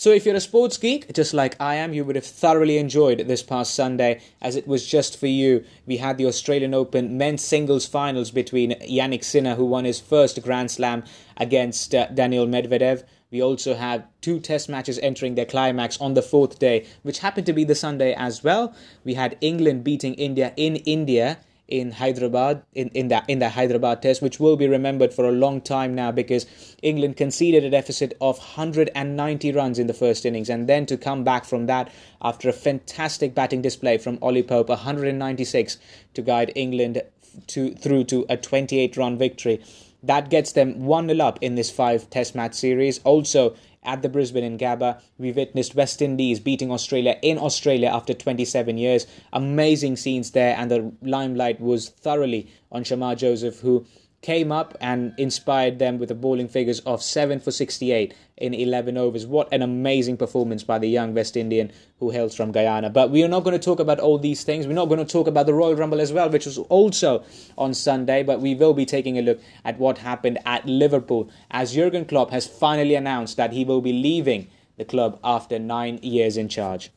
[0.00, 3.18] So, if you're a sports geek, just like I am, you would have thoroughly enjoyed
[3.28, 5.62] this past Sunday as it was just for you.
[5.84, 10.42] We had the Australian Open men's singles finals between Jannik Sinner, who won his first
[10.42, 11.04] Grand Slam
[11.36, 13.02] against uh, Daniil Medvedev.
[13.30, 17.44] We also had two test matches entering their climax on the fourth day, which happened
[17.44, 18.74] to be the Sunday as well.
[19.04, 21.40] We had England beating India in India
[21.70, 25.32] in Hyderabad in, in that in the Hyderabad test, which will be remembered for a
[25.32, 26.46] long time now because
[26.82, 31.24] England conceded a deficit of 190 runs in the first innings, and then to come
[31.24, 35.78] back from that after a fantastic batting display from Ollie Pope, 196
[36.14, 37.02] to guide England
[37.46, 39.62] to through to a 28 run victory.
[40.02, 43.00] That gets them 1 0 up in this five test match series.
[43.04, 45.00] Also, at the Brisbane in Gabba.
[45.18, 49.06] We witnessed West Indies beating Australia in Australia after 27 years.
[49.32, 53.86] Amazing scenes there, and the limelight was thoroughly on Shamar Joseph, who
[54.22, 58.98] came up and inspired them with the bowling figures of 7 for 68 in 11
[58.98, 59.26] overs.
[59.26, 62.90] What an amazing performance by the young West Indian who hails from Guyana.
[62.90, 64.66] But we are not going to talk about all these things.
[64.66, 67.24] We're not going to talk about the Royal Rumble as well, which was also
[67.56, 71.74] on Sunday, but we will be taking a look at what happened at Liverpool as
[71.74, 76.36] Jurgen Klopp has finally announced that he will be leaving the club after 9 years
[76.36, 76.90] in charge.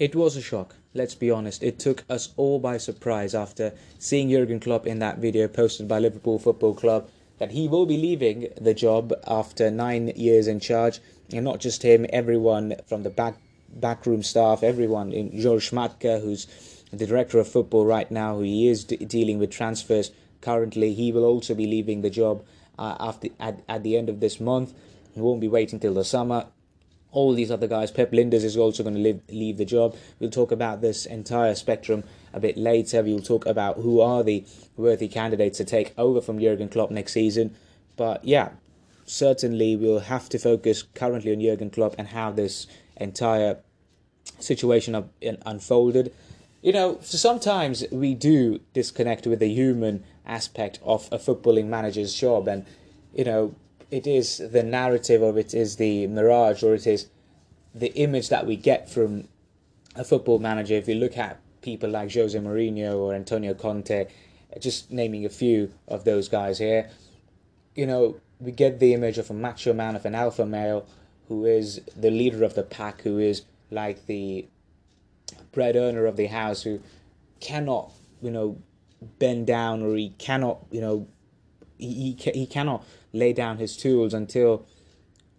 [0.00, 4.30] It was a shock let's be honest, it took us all by surprise after seeing
[4.30, 8.48] Jurgen Klopp in that video posted by Liverpool Football Club that he will be leaving
[8.60, 11.00] the job after nine years in charge.
[11.32, 13.36] And not just him, everyone from the back
[13.68, 16.46] backroom staff, everyone in George Schmadtke, who's
[16.92, 20.94] the director of football right now, who he is dealing with transfers currently.
[20.94, 22.44] He will also be leaving the job
[22.78, 24.72] uh, after at, at the end of this month.
[25.12, 26.46] He won't be waiting till the summer
[27.14, 27.90] all these other guys.
[27.90, 29.96] Pep Lijnders is also going to leave, leave the job.
[30.18, 33.02] We'll talk about this entire spectrum a bit later.
[33.02, 34.44] We'll talk about who are the
[34.76, 37.54] worthy candidates to take over from Jurgen Klopp next season.
[37.96, 38.50] But yeah,
[39.06, 43.58] certainly we'll have to focus currently on Jurgen Klopp and how this entire
[44.40, 46.12] situation unfolded.
[46.62, 52.48] You know, sometimes we do disconnect with the human aspect of a footballing manager's job,
[52.48, 52.64] and
[53.14, 53.54] you know,
[53.94, 57.06] it is the narrative or it is the mirage or it is
[57.72, 59.28] the image that we get from
[59.94, 60.74] a football manager.
[60.74, 64.08] If you look at people like Jose Mourinho or Antonio Conte,
[64.58, 66.90] just naming a few of those guys here,
[67.76, 70.84] you know, we get the image of a macho man, of an alpha male
[71.28, 74.44] who is the leader of the pack, who is like the
[75.52, 76.80] bread earner of the house, who
[77.38, 78.58] cannot, you know,
[79.20, 81.06] bend down or he cannot, you know,
[81.78, 84.66] he, he, he cannot lay down his tools until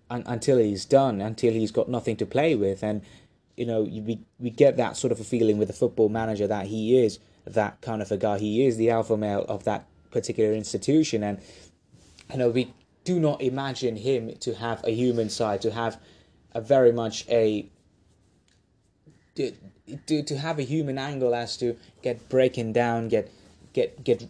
[0.10, 2.84] un, until he's done, until he's got nothing to play with.
[2.84, 3.02] And
[3.58, 6.68] you know, we we get that sort of a feeling with the football manager that
[6.68, 8.40] he is that kind of a guy.
[8.40, 11.40] He is the alpha male of that particular institution, and
[12.32, 16.00] you know, we do not imagine him to have a human side, to have
[16.54, 17.68] a very much a
[19.36, 19.52] to,
[20.08, 23.32] to, to have a human angle as to get breaking down, get
[23.74, 24.28] get get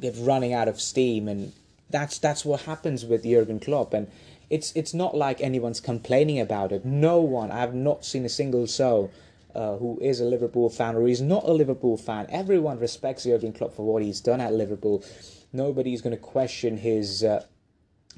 [0.00, 1.52] get running out of steam and
[1.94, 4.10] that's that's what happens with Jurgen Klopp, and
[4.50, 6.84] it's it's not like anyone's complaining about it.
[6.84, 9.12] No one, I have not seen a single soul
[9.54, 12.26] uh, who is a Liverpool fan or is not a Liverpool fan.
[12.30, 15.04] Everyone respects Jurgen Klopp for what he's done at Liverpool.
[15.52, 17.22] Nobody's going to question his.
[17.22, 17.44] Uh,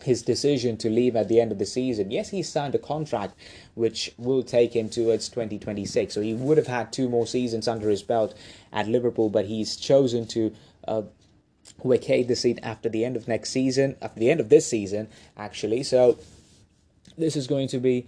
[0.02, 2.10] his decision to leave at the end of the season.
[2.10, 3.34] Yes, he signed a contract
[3.74, 6.12] which will take him towards 2026.
[6.12, 8.34] So he would have had two more seasons under his belt
[8.74, 10.54] at Liverpool, but he's chosen to
[10.86, 11.02] uh,
[11.84, 15.08] vacate the seat after the end of next season, after the end of this season,
[15.36, 15.82] actually.
[15.82, 16.18] So
[17.16, 18.02] this is going to be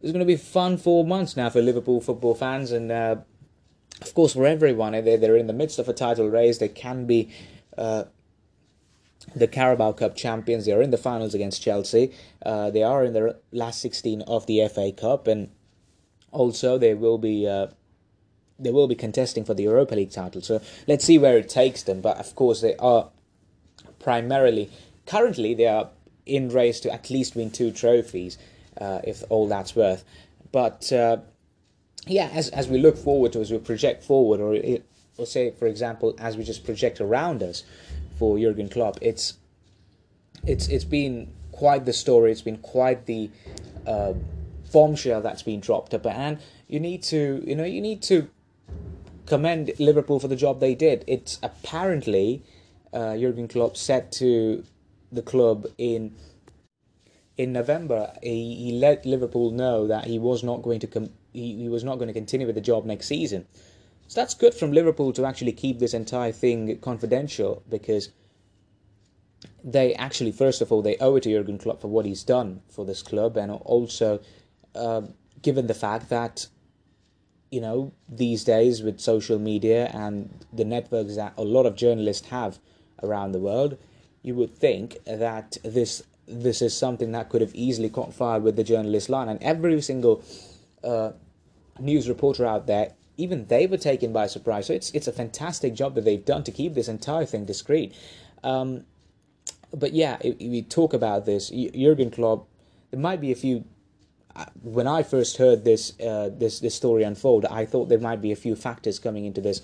[0.00, 3.16] this is going to be fun four months now for Liverpool football fans, and uh,
[4.00, 4.92] of course for everyone.
[4.92, 6.58] They're they're in the midst of a title race.
[6.58, 7.30] They can be.
[7.76, 8.04] Uh,
[9.36, 10.64] the Carabao Cup champions.
[10.64, 12.12] They are in the finals against Chelsea.
[12.44, 15.50] Uh, they are in the last 16 of the FA Cup, and
[16.32, 17.68] also they will be uh,
[18.60, 20.42] they will be contesting for the Europa League title.
[20.42, 22.00] So let's see where it takes them.
[22.00, 23.08] But of course, they are
[23.98, 24.70] primarily
[25.06, 25.90] currently they are
[26.26, 28.38] in race to at least win two trophies,
[28.80, 30.04] uh, if all that's worth.
[30.52, 31.18] But uh,
[32.06, 34.84] yeah, as as we look forward to as we project forward, or it,
[35.16, 37.64] or say for example, as we just project around us
[38.18, 39.34] for Jurgen Klopp, it's
[40.46, 42.32] it's it's been quite the story.
[42.32, 43.30] It's been quite the
[43.86, 44.14] uh,
[44.72, 48.28] bombshell that's been dropped up, and you need to you know you need to
[49.30, 51.04] commend Liverpool for the job they did.
[51.06, 52.42] It's apparently
[52.92, 54.64] uh, Jurgen Klopp said to
[55.12, 56.16] the club in
[57.36, 61.56] in November he, he let Liverpool know that he was not going to com- he,
[61.62, 63.46] he was not going to continue with the job next season.
[64.08, 68.10] So that's good from Liverpool to actually keep this entire thing confidential because
[69.62, 72.62] they actually, first of all, they owe it to Jurgen Klopp for what he's done
[72.68, 74.20] for this club, and also
[74.74, 75.02] uh,
[75.40, 76.48] given the fact that
[77.50, 82.28] you know these days with social media and the networks that a lot of journalists
[82.28, 82.58] have
[83.02, 83.76] around the world,
[84.22, 88.56] you would think that this this is something that could have easily caught fire with
[88.56, 90.22] the journalist line, and every single
[90.84, 91.10] uh,
[91.80, 94.66] news reporter out there, even they were taken by surprise.
[94.66, 97.94] So it's it's a fantastic job that they've done to keep this entire thing discreet.
[98.44, 98.84] Um,
[99.72, 102.46] but yeah, we talk about this, Jurgen Klopp,
[102.90, 103.64] there might be a few.
[104.62, 108.32] When I first heard this uh, this this story unfold, I thought there might be
[108.32, 109.62] a few factors coming into this.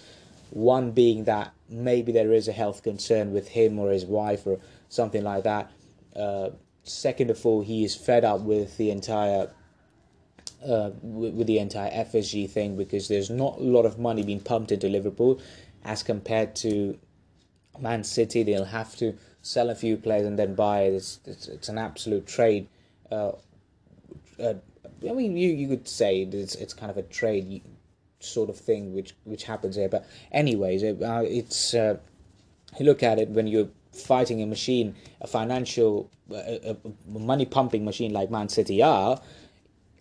[0.51, 4.59] One being that maybe there is a health concern with him or his wife or
[4.89, 5.71] something like that.
[6.15, 6.51] Uh,
[6.85, 9.51] second of all, he is fed up with the entire
[10.67, 14.73] uh, with, the entire FSG thing because there's not a lot of money being pumped
[14.73, 15.41] into Liverpool
[15.85, 16.99] as compared to
[17.79, 18.43] Man City.
[18.43, 20.83] They'll have to sell a few players and then buy.
[20.83, 22.69] It's it's, it's an absolute trade.
[23.11, 23.33] Uh,
[24.43, 24.55] uh,
[25.09, 27.63] I mean, you you could say it's it's kind of a trade
[28.21, 29.89] sort of thing which which happens here.
[29.89, 31.99] But anyways, it, uh, it's uh,
[32.79, 37.85] you look at it when you're fighting a machine, a financial, a, a money pumping
[37.85, 39.21] machine like Man City are.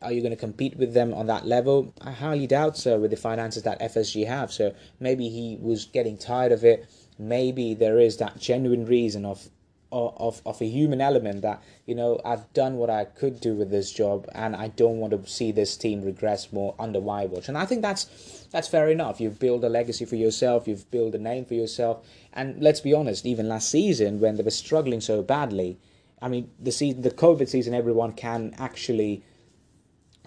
[0.01, 1.91] Are you going to compete with them on that level?
[2.01, 4.51] I highly doubt so with the finances that FSG have.
[4.51, 9.49] So maybe he was getting tired of it maybe there is that genuine reason of
[9.95, 13.71] of, of a human element that you know I've done what I could do with
[13.71, 17.47] this job and I don't want to see this team regress more under my watch.
[17.47, 18.06] And I think that's
[18.51, 19.21] that's fair enough.
[19.21, 20.68] You've built a legacy for yourself.
[20.68, 22.06] You've built a name for yourself.
[22.33, 25.77] And let's be honest even last season when they were struggling so badly
[26.21, 29.24] I mean the season the COVID season everyone can actually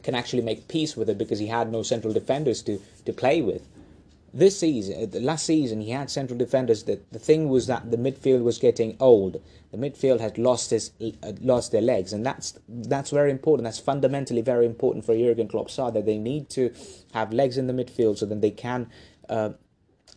[0.02, 3.42] can actually make peace with it because he had no central defenders to to play
[3.42, 3.62] with
[4.32, 6.84] this season, uh, last season, he had central defenders.
[6.84, 9.42] That the thing was that the midfield was getting old.
[9.70, 13.64] The midfield had lost his uh, lost their legs, and that's that's very important.
[13.64, 16.72] That's fundamentally very important for Jurgen Klopp's side that they need to
[17.14, 18.90] have legs in the midfield so that they can
[19.28, 19.50] uh,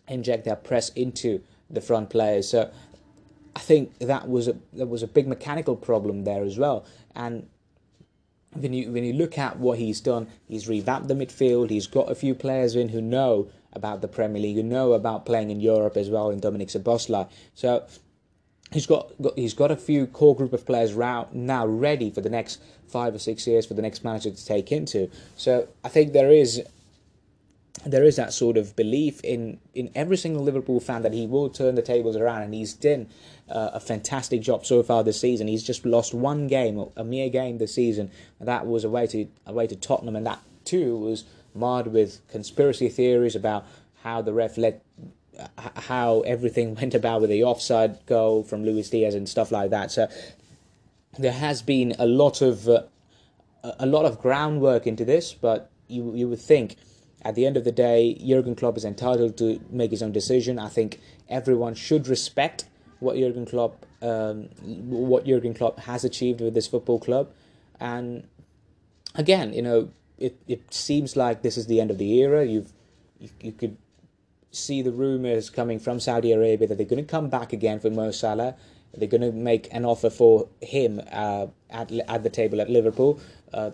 [0.08, 2.48] inject their press into the front players.
[2.48, 2.70] So
[3.56, 7.48] I think that was a that was a big mechanical problem there as well, and
[8.54, 11.70] when you when you look at what he's done, he's revamped the midfield.
[11.70, 15.26] He's got a few players in who know about the Premier League, You know about
[15.26, 17.28] playing in Europe as well in Dominic Szoboszlai.
[17.54, 17.84] So
[18.72, 22.30] he's got, got, he's got a few core group of players now ready for the
[22.30, 25.10] next five or six years for the next manager to take into.
[25.36, 26.62] So I think there is
[27.84, 31.48] there is that sort of belief in in every single Liverpool fan that he will
[31.48, 33.08] turn the tables around, and he's done
[33.48, 35.48] uh, a fantastic job so far this season.
[35.48, 39.26] He's just lost one game, a mere game this season, and that was away to
[39.46, 41.24] away to Tottenham, and that too was
[41.54, 43.66] marred with conspiracy theories about
[44.02, 44.84] how the ref let
[45.76, 49.90] how everything went about with the offside goal from Luis Diaz and stuff like that.
[49.90, 50.08] So
[51.18, 52.82] there has been a lot of uh,
[53.62, 56.76] a lot of groundwork into this, but you you would think
[57.24, 60.58] at the end of the day, Jurgen Klopp is entitled to make his own decision.
[60.58, 62.64] I think everyone should respect
[62.98, 67.30] what Jurgen Klopp um, what Jurgen Klopp has achieved with this football club,
[67.78, 68.26] and
[69.14, 72.44] again, you know, it, it seems like this is the end of the era.
[72.44, 72.72] You've
[73.18, 73.76] you, you could
[74.50, 77.90] see the rumors coming from Saudi Arabia that they're going to come back again for
[77.90, 78.54] Mo Salah.
[78.94, 83.20] They're going to make an offer for him uh, at at the table at Liverpool.
[83.52, 83.70] Uh,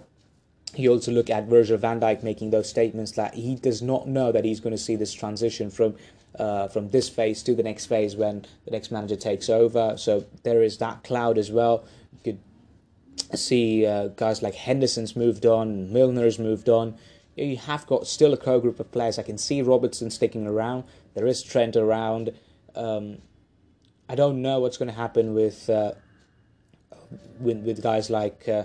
[0.76, 4.30] you also look at Virgil van Dijk making those statements that he does not know
[4.33, 5.97] that he's going to see this transition from
[6.38, 9.97] uh, from this phase to the next phase when the next manager takes over.
[9.97, 11.85] So there is that cloud as well.
[13.35, 16.97] See uh, guys like Henderson's moved on, Milner's moved on.
[17.37, 19.19] You have got still a core group of players.
[19.19, 20.85] I can see Robertson sticking around.
[21.15, 22.33] There is Trent around.
[22.75, 23.19] Um,
[24.09, 25.93] I don't know what's going to happen with, uh,
[27.39, 28.65] with with guys like uh,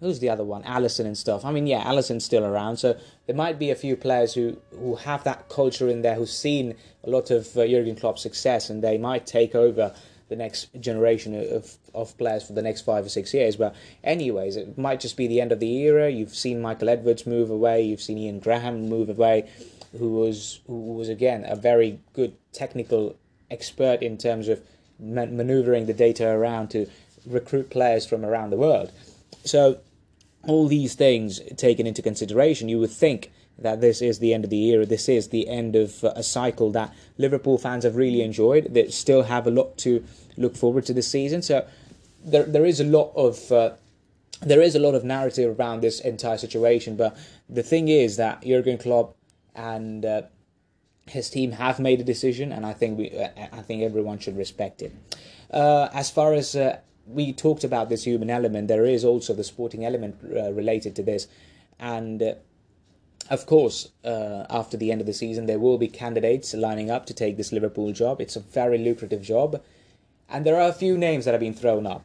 [0.00, 1.44] who's the other one, Alisson and stuff.
[1.44, 4.96] I mean, yeah, Alisson's still around, so there might be a few players who who
[4.96, 6.74] have that culture in there, who've seen
[7.04, 9.94] a lot of uh, Jurgen Klopp's success, and they might take over
[10.28, 13.56] the next generation of, of players for the next five or six years.
[13.56, 16.10] But anyways, it might just be the end of the era.
[16.10, 17.82] You've seen Michael Edwards move away.
[17.82, 19.48] You've seen Ian Graham move away,
[19.98, 23.16] who was who was again a very good technical
[23.50, 24.60] expert in terms of
[24.98, 26.86] maneuvering the data around to
[27.26, 28.92] recruit players from around the world.
[29.44, 29.78] So
[30.46, 34.50] all these things taken into consideration, you would think that this is the end of
[34.50, 34.84] the era.
[34.84, 38.74] This is the end of a cycle that Liverpool fans have really enjoyed.
[38.74, 40.04] They still have a lot to
[40.36, 41.42] look forward to this season.
[41.42, 41.66] So
[42.24, 43.70] there there is a lot of uh,
[44.40, 46.96] there is a lot of narrative around this entire situation.
[46.96, 47.16] But
[47.48, 49.14] the thing is that Jurgen Klopp
[49.54, 50.22] and uh,
[51.06, 53.12] his team have made a decision, and I think we
[53.52, 54.92] I think everyone should respect it.
[55.54, 59.44] uh, as far as uh, we talked about this human element, there is also the
[59.44, 61.28] sporting element uh, related to this,
[61.78, 62.22] and.
[62.22, 62.34] Uh,
[63.30, 67.06] of course, uh, after the end of the season, there will be candidates lining up
[67.06, 68.20] to take this Liverpool job.
[68.20, 69.62] It's a very lucrative job,
[70.28, 72.04] and there are a few names that have been thrown up.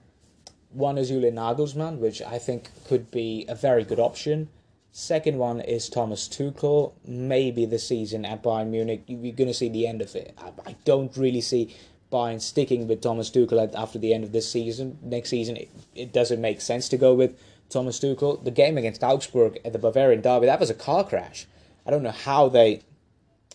[0.72, 4.50] One is Julian Nagelsmann, which I think could be a very good option.
[4.92, 6.94] Second one is Thomas Tuchel.
[7.06, 10.38] Maybe the season at Bayern Munich, you're going to see the end of it.
[10.66, 11.76] I, don't really see
[12.12, 14.98] Bayern sticking with Thomas Tuchel after the end of this season.
[15.02, 18.44] Next season, it, it doesn't make sense to go with Thomas Tuchel.
[18.44, 21.46] The game against Augsburg at the Bavarian Derby, that was a car crash.
[21.86, 22.82] I don't know how they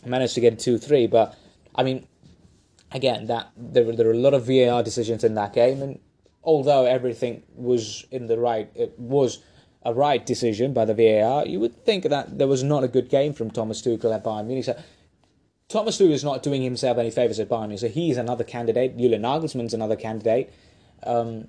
[0.04, 1.36] managed to get 2 3, but
[1.74, 2.06] I mean,
[2.92, 5.98] again, that there, there were a lot of VAR decisions in that game, and
[6.44, 9.38] although everything was in the right, it was
[9.84, 13.10] a right decision by the VAR, you would think that there was not a good
[13.10, 14.64] game from Thomas Tuchel at Bayern Munich.
[14.64, 14.80] So
[15.68, 18.96] Thomas Tuchel is not doing himself any favours at Bayern Munich, so he's another candidate.
[18.96, 20.52] Julian Nagelsmann's another candidate.
[21.02, 21.48] Um,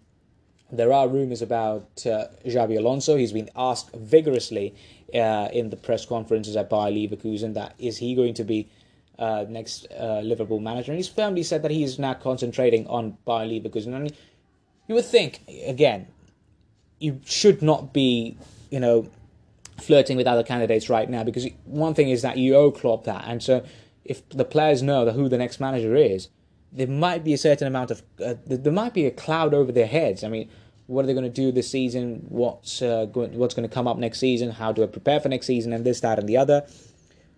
[0.72, 3.16] there are rumours about uh, Xabi Alonso.
[3.16, 4.76] He's been asked vigorously
[5.14, 8.70] uh, in the press conferences at Bayer Leverkusen that is he going to be
[9.20, 13.18] uh, next uh, Liverpool manager, and he's firmly said that he is now concentrating on
[13.26, 13.96] Bayer Leverkusen.
[13.96, 14.12] And
[14.88, 16.08] you would think again
[17.00, 18.38] you should not be,
[18.72, 19.10] you know,
[19.82, 23.26] flirting with other candidates right now because one thing is that you owe Klopp that,
[23.28, 23.64] and so
[24.04, 26.30] if the players know who the next manager is,
[26.72, 29.88] there might be a certain amount of uh, there might be a cloud over their
[29.88, 30.24] heads.
[30.24, 30.50] I mean,
[30.88, 32.26] what are they going to do this season?
[32.30, 34.52] What's uh, going, what's going to come up next season?
[34.52, 35.74] How do I prepare for next season?
[35.74, 36.66] And this, that, and the other.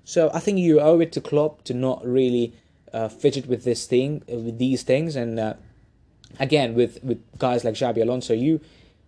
[0.04, 2.54] So I think you owe it to Klopp to not really
[2.94, 5.54] uh, fidget with this thing, with these things, and uh,
[6.40, 8.60] again with with guys like Xabi Alonso, you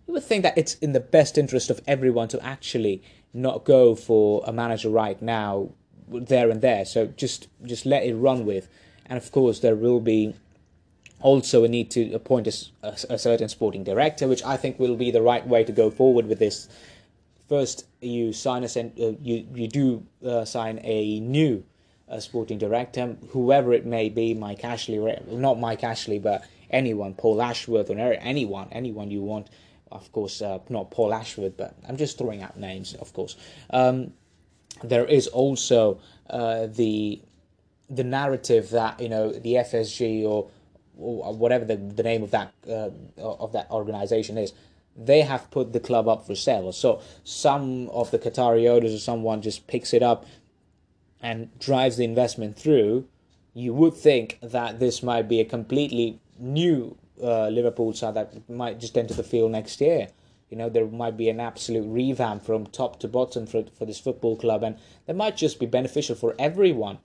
[0.06, 3.94] you would think that it's in the best interest of everyone to actually not go
[3.94, 5.70] for a manager right now,
[6.08, 6.84] there and there.
[6.84, 8.68] So just just let it run with,
[9.06, 10.34] and of course there will be
[11.22, 14.96] also a need to appoint a, a, a certain sporting director, which I think will
[14.96, 16.68] be the right way to go forward with this.
[17.48, 21.64] First, you sign a uh, you you do uh, sign a new
[22.08, 24.98] uh, sporting director, whoever it may be, Mike Ashley,
[25.30, 29.48] not Mike Ashley, but anyone, Paul Ashworth, or anyone, anyone you want
[29.92, 33.36] of course, uh, not Paul Ashworth, but I'm just throwing out names, of course.
[33.70, 34.12] Um,
[34.82, 37.20] there is also uh, the
[37.88, 40.48] the narrative that you know the FSG or,
[40.96, 44.52] or whatever the, the name of that uh, of that organization is,
[44.96, 46.72] they have put the club up for sale.
[46.72, 50.24] So some of the Qatari owners or someone just picks it up
[51.20, 53.06] and drives the investment through.
[53.52, 58.80] You would think that this might be a completely new uh, Liverpool side that might
[58.80, 60.08] just enter the field next year.
[60.48, 64.00] You know, there might be an absolute revamp from top to bottom for, for this
[64.00, 66.98] football club, and that might just be beneficial for everyone.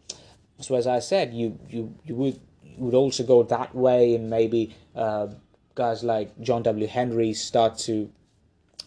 [0.60, 4.30] So, as I said, you you, you would you would also go that way, and
[4.30, 5.28] maybe uh,
[5.76, 6.88] guys like John W.
[6.88, 8.10] Henry start to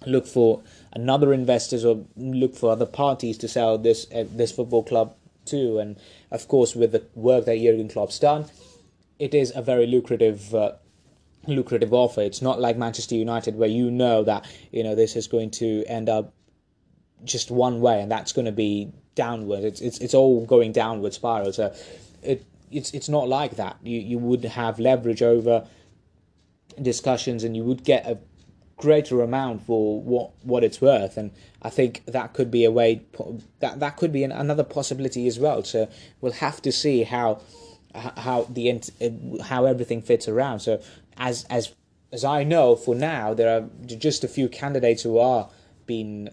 [0.07, 0.63] look for
[0.93, 5.15] another investors or look for other parties to sell this uh, this football club
[5.47, 5.79] to.
[5.79, 5.97] And
[6.31, 8.47] of course, with the work that Jurgen Klopp's done,
[9.19, 10.73] it is a very lucrative uh,
[11.47, 12.21] lucrative offer.
[12.21, 15.85] It's not like Manchester United where you know that you know this is going to
[15.87, 16.35] end up
[17.25, 19.65] just one way and that's going to be downward.
[19.65, 21.53] It's it's it's all going downward spiral.
[21.53, 21.75] So
[22.23, 23.77] it it's it's not like that.
[23.83, 25.67] You you would have leverage over
[26.81, 28.19] discussions and you would get a
[28.77, 31.33] greater amount for what what it's worth and
[31.63, 33.03] I think that could be a way
[33.59, 35.89] that that could be an, another possibility as well so
[36.21, 37.41] we'll have to see how
[37.95, 38.81] how the
[39.45, 40.81] how everything fits around so
[41.17, 41.75] as as
[42.13, 45.49] as I know, for now there are just a few candidates who are
[45.87, 46.29] being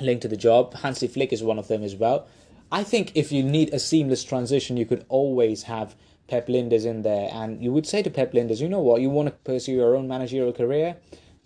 [0.00, 0.74] linked to the job.
[0.74, 2.26] Hansi Flick is one of them as well.
[2.70, 5.94] I think if you need a seamless transition, you could always have
[6.28, 9.08] Pep Lijnders in there, and you would say to Pep Lijnders, you know what, you
[9.08, 10.96] want to pursue your own managerial career,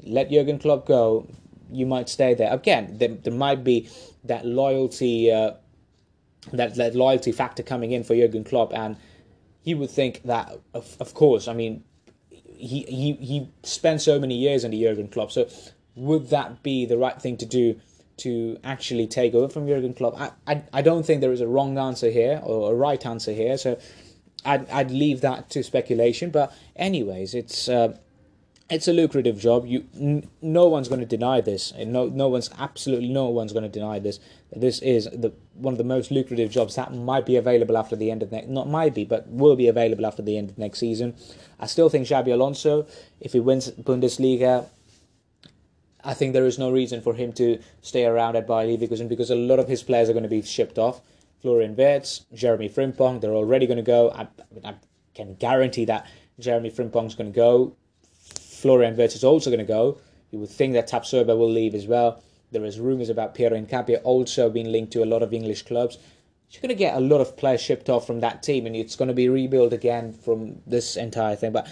[0.03, 1.29] let Jurgen Klopp go.
[1.71, 2.53] You might stay there.
[2.53, 3.89] Again, there, there might be
[4.25, 5.53] that loyalty, uh,
[6.53, 8.97] that that loyalty factor coming in for Jurgen Klopp, and
[9.63, 11.85] he would think that, of, of course, I mean,
[12.31, 15.33] he he he spent so many years under Jurgen Klopp.
[15.33, 15.49] So
[15.97, 17.81] would that be the right thing to do
[18.19, 20.21] to actually take over from Jurgen Klopp?
[20.21, 23.33] I I, I don't think there is a wrong answer here or a right answer
[23.33, 23.57] here.
[23.57, 23.79] So
[24.45, 26.31] I'd I'd leave that to speculation.
[26.31, 27.69] But anyways, it's.
[27.69, 27.97] Uh,
[28.73, 29.67] it's a lucrative job.
[29.67, 31.75] You, n- no one's going to deny this.
[31.77, 34.19] No, no one's absolutely no one's going to deny this.
[34.51, 38.11] This is the one of the most lucrative jobs that might be available after the
[38.11, 38.49] end of next.
[38.49, 41.15] Not might be, but will be available after the end of next season.
[41.61, 42.87] I still think Xabi Alonso,
[43.21, 44.67] if he wins Bundesliga,
[46.03, 49.31] I think there is no reason for him to stay around at Bayer Leverkusen because
[49.31, 51.03] a lot of his players are going to be shipped off.
[51.43, 54.11] Florian Wirtz, Jeremy Frimpong, they're already going to go.
[54.11, 54.29] I,
[54.65, 54.75] I
[55.15, 56.07] can guarantee that
[56.39, 57.77] Jeremy Frimpong's going to go.
[58.63, 59.99] Florian Wirtz is also going to go.
[60.31, 62.23] You would think that Tapsoba will leave as well.
[62.53, 65.99] There is rumours about Piero Hincapié also being linked to a lot of English clubs.
[66.49, 68.95] You're going to get a lot of players shipped off from that team, and it's
[68.95, 71.53] going to be rebuilt again from this entire thing.
[71.53, 71.67] But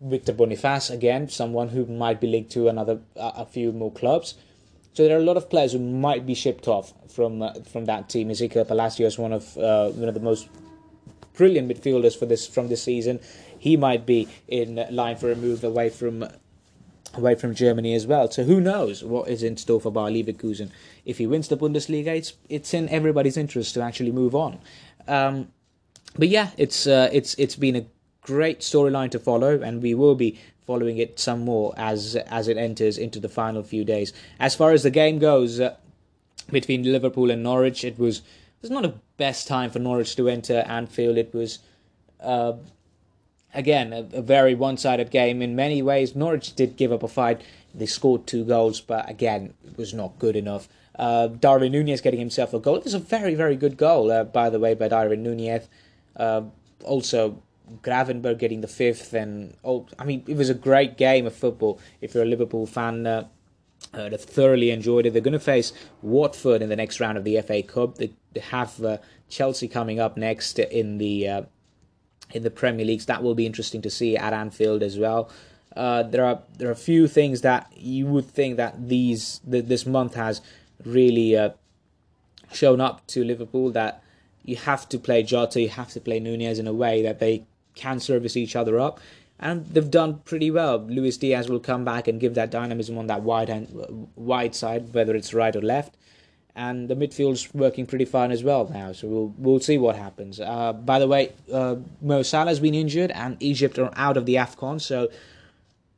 [0.00, 4.34] Victor Boniface, again, someone who might be linked to another a few more clubs.
[4.94, 7.84] So there are a lot of players who might be shipped off from uh, from
[7.84, 8.28] that team.
[8.28, 10.48] Exequiel Palacios, one of uh, one of the most
[11.36, 13.20] brilliant midfielders for this from this season,
[13.64, 16.28] he might be in line for a move away from
[17.14, 18.30] away from Germany as well.
[18.30, 20.70] So who knows what is in store for Bayer Leverkusen?
[21.06, 24.58] If he wins the Bundesliga, it's it's in everybody's interest to actually move on.
[25.08, 25.48] Um,
[26.14, 27.86] but yeah, it's uh, it's it's been a
[28.20, 32.58] great storyline to follow, and we will be following it some more as as it
[32.58, 34.12] enters into the final few days.
[34.38, 35.74] As far as the game goes uh,
[36.50, 40.28] between Liverpool and Norwich, it was it was not a best time for Norwich to
[40.28, 41.16] enter Anfield.
[41.16, 41.60] It was.
[42.20, 42.56] Uh,
[43.54, 46.14] again, a, a very one sided game in many ways.
[46.14, 47.42] Norwich did give up a fight.
[47.74, 50.68] They scored two goals, but again, it was not good enough.
[50.96, 52.76] Uh, Darwin Nunez getting himself a goal.
[52.76, 55.68] It was a very, very good goal, uh, by the way, by Darwin Nunez.
[56.14, 56.42] Uh,
[56.84, 57.42] also,
[57.82, 61.80] Gravenberch getting the fifth, and oh, I mean, it was a great game of football.
[62.00, 63.26] If you're a Liverpool fan, uh,
[63.92, 65.12] uh, they've thoroughly enjoyed it.
[65.12, 67.96] They're going to face Watford in the next round of the FA Cup.
[67.96, 71.42] They, they have uh, Chelsea coming up next in the uh,
[72.34, 73.06] in the Premier Leagues.
[73.06, 75.30] That will be interesting to see at Anfield as well.
[75.74, 79.68] Uh, there are there are a few things that you would think that these that
[79.68, 80.40] this month has
[80.84, 81.50] really uh,
[82.52, 84.02] shown up to Liverpool that
[84.44, 87.44] you have to play Jota, you have to play Nunez in a way that they
[87.74, 89.00] can service each other up,
[89.40, 90.78] and they've done pretty well.
[90.78, 94.92] Luis Diaz will come back and give that dynamism on that wide hand, wide side,
[94.92, 95.96] whether it's right or left
[96.56, 98.92] and the midfield's working pretty fine as well now.
[98.92, 100.40] So we'll we'll see what happens.
[100.40, 104.36] Uh, by the way, uh, Mo Salah's been injured, and Egypt are out of the
[104.36, 105.08] Afcon, so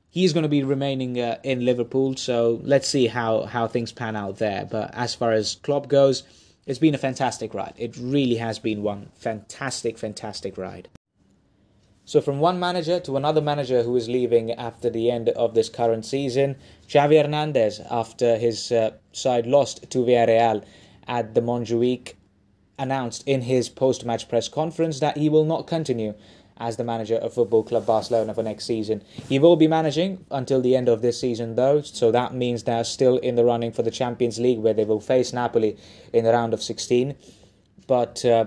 [0.09, 2.17] he's going to be remaining uh, in Liverpool.
[2.17, 4.67] So let's see how how things pan out there.
[4.71, 6.23] But as far as Klopp goes,
[6.67, 7.75] it's been a fantastic ride.
[7.77, 10.89] It really has been one fantastic, fantastic ride.
[12.07, 15.69] So from one manager to another manager who is leaving after the end of this
[15.69, 16.55] current season,
[16.87, 20.63] Xavi Hernandez, after his uh, side lost to Villarreal
[21.09, 22.15] at the Montjuic,
[22.79, 26.15] announced in his post-match press conference that he will not continue
[26.59, 29.03] as the manager of Football Club Barcelona for next season.
[29.29, 32.85] He will be managing until the end of this season, though, so that means they're
[32.85, 35.77] still in the running for the Champions League, where they will face Napoli
[36.13, 37.17] in the round of 16.
[37.89, 38.47] But uh,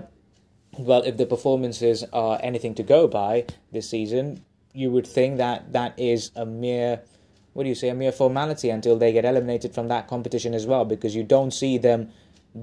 [0.86, 5.72] well, if the performances are anything to go by this season, you would think that
[5.72, 7.02] that is a mere,
[7.52, 10.66] what do you say, a mere formality until they get eliminated from that competition as
[10.66, 12.10] well, because you don't see them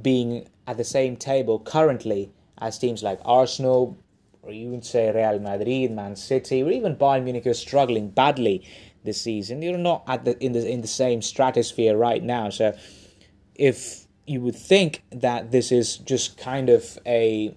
[0.01, 3.97] being at the same table currently as teams like Arsenal,
[4.41, 8.65] or you would say Real Madrid, Man City, or even Bayern Munich are struggling badly
[9.03, 9.61] this season.
[9.61, 12.49] You're not at the in the in the same stratosphere right now.
[12.49, 12.75] So
[13.55, 17.55] if you would think that this is just kind of a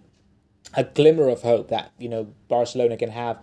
[0.75, 3.43] a glimmer of hope that you know Barcelona can have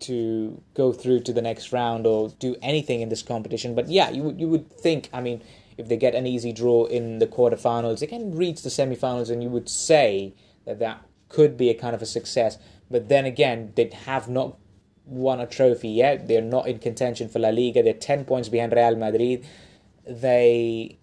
[0.00, 3.74] to go through to the next round or do anything in this competition.
[3.74, 5.08] But yeah, you you would think.
[5.12, 5.42] I mean,
[5.76, 9.42] if they get an easy draw in the quarterfinals, they can reach the semifinals, and
[9.42, 12.58] you would say that that could be a kind of a success.
[12.90, 14.58] But then again, they have not
[15.06, 16.28] won a trophy yet.
[16.28, 17.82] They're not in contention for La Liga.
[17.82, 19.44] They're ten points behind Real Madrid.
[20.06, 20.98] They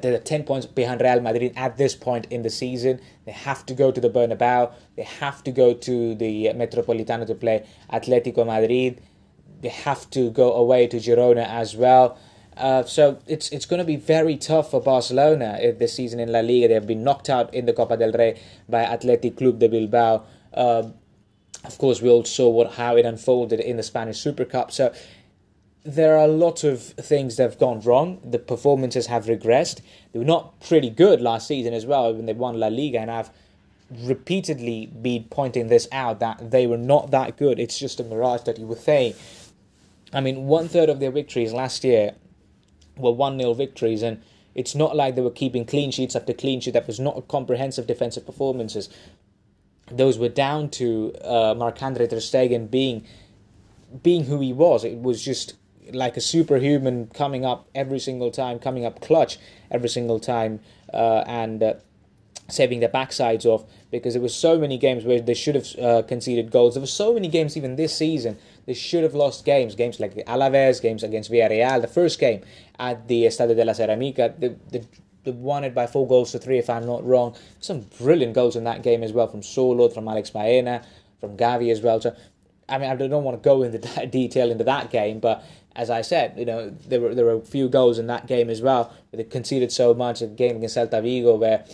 [0.00, 3.00] they're 10 points behind Real Madrid at this point in the season.
[3.24, 4.72] They have to go to the Bernabeu.
[4.96, 9.00] They have to go to the Metropolitano to play Atletico Madrid.
[9.60, 12.18] They have to go away to Girona as well.
[12.56, 16.40] Uh, so it's it's going to be very tough for Barcelona this season in La
[16.40, 16.68] Liga.
[16.68, 20.24] They have been knocked out in the Copa del Rey by Athletic Club de Bilbao.
[20.54, 20.90] Uh,
[21.64, 24.72] of course, we all saw what how it unfolded in the Spanish Super Cup.
[24.72, 24.92] So
[25.86, 28.20] there are a lot of things that have gone wrong.
[28.24, 29.80] The performances have regressed.
[30.12, 33.10] They were not pretty good last season as well when they won La Liga, and
[33.10, 33.30] I've
[33.90, 37.60] repeatedly been pointing this out that they were not that good.
[37.60, 39.14] It's just a mirage that you would say.
[40.12, 42.14] I mean, one third of their victories last year
[42.96, 44.20] were 1 0 victories, and
[44.54, 46.74] it's not like they were keeping clean sheets after clean sheet.
[46.74, 48.88] That was not a comprehensive defensive performances.
[49.90, 53.06] Those were down to uh, Marc Andre Ter Stegen being
[54.02, 54.82] being who he was.
[54.82, 55.54] It was just
[55.92, 59.38] like a superhuman coming up every single time, coming up clutch
[59.70, 60.60] every single time,
[60.92, 61.74] uh, and uh,
[62.48, 66.02] saving their backsides off because there were so many games where they should have uh,
[66.02, 66.74] conceded goals.
[66.74, 69.74] There were so many games even this season they should have lost games.
[69.74, 72.42] Games like the Alaves, games against Villarreal, the first game
[72.78, 74.84] at the Estadio de la Ceramica, they, they,
[75.24, 77.36] they won it by four goals to three, if I'm not wrong.
[77.60, 80.82] Some brilliant goals in that game as well from Solo, from Alex Baena,
[81.20, 82.00] from Gavi as well.
[82.00, 82.14] So
[82.68, 85.44] I mean, I don't want to go into detail into that game, but
[85.76, 88.48] as I said, you know, there were there were a few goals in that game
[88.48, 88.92] as well.
[89.12, 90.22] They conceded so much.
[90.22, 91.64] A game against Celta Vigo where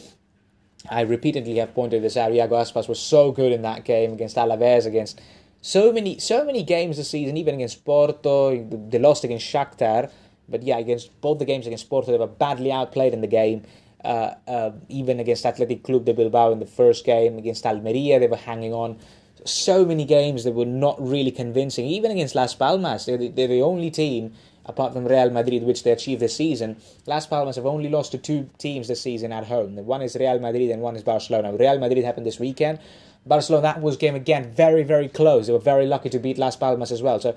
[0.90, 2.32] I repeatedly have pointed this out.
[2.32, 5.20] Iago Aspas was so good in that game against Alaves, against
[5.60, 8.56] so many so many games this season, even against Porto.
[8.90, 10.10] They lost against Shakhtar,
[10.48, 13.62] but yeah, against both the games against Porto, they were badly outplayed in the game.
[14.04, 18.26] Uh, uh, even against Athletic Club de Bilbao in the first game, against Almeria, they
[18.26, 18.98] were hanging on.
[19.44, 21.86] So many games that were not really convincing.
[21.86, 25.82] Even against Las Palmas, they're the, they're the only team apart from Real Madrid, which
[25.82, 26.76] they achieved this season.
[27.06, 29.74] Las Palmas have only lost to two teams this season at home.
[29.76, 31.52] One is Real Madrid and one is Barcelona.
[31.52, 32.78] Real Madrid happened this weekend.
[33.26, 35.46] Barcelona, that was game again, very, very close.
[35.46, 37.20] They were very lucky to beat Las Palmas as well.
[37.20, 37.32] So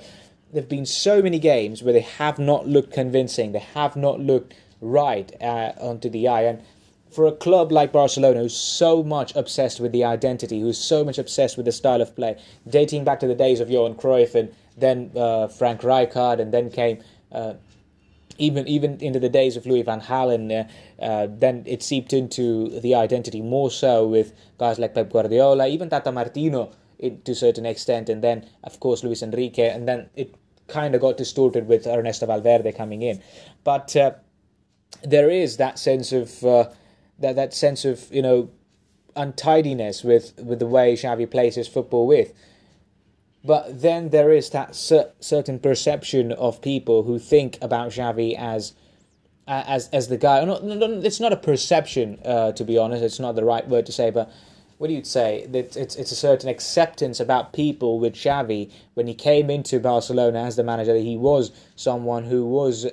[0.51, 3.51] there have been so many games where they have not looked convincing.
[3.51, 6.43] They have not looked right uh, onto the eye.
[6.43, 6.63] And
[7.15, 11.17] for a club like Barcelona, who's so much obsessed with the identity, who's so much
[11.17, 14.53] obsessed with the style of play, dating back to the days of Johan Cruyff and
[14.77, 17.01] then uh, Frank Rijkaard, and then came
[17.31, 17.53] uh,
[18.37, 22.81] even even into the days of Louis van Gaal, uh, uh, then it seeped into
[22.81, 27.65] the identity more so with guys like Pep Guardiola, even Tata Martino to a certain
[27.65, 30.35] extent, and then of course Luis Enrique, and then it
[30.67, 33.21] kind of got distorted with Ernesto Valverde coming in.
[33.63, 34.11] But uh,
[35.03, 36.69] there is that sense of uh,
[37.19, 38.49] that that sense of you know
[39.15, 42.33] untidiness with with the way Xavi plays his football with.
[43.43, 48.73] But then there is that cer- certain perception of people who think about Xavi as
[49.47, 50.43] as as the guy.
[50.43, 53.03] No, no, no, it's not a perception, uh, to be honest.
[53.03, 54.31] It's not the right word to say, but
[54.77, 55.47] what do you say?
[55.53, 60.43] It's, it's it's a certain acceptance about people with Xavi when he came into Barcelona
[60.43, 60.93] as the manager.
[60.93, 62.87] That he was someone who was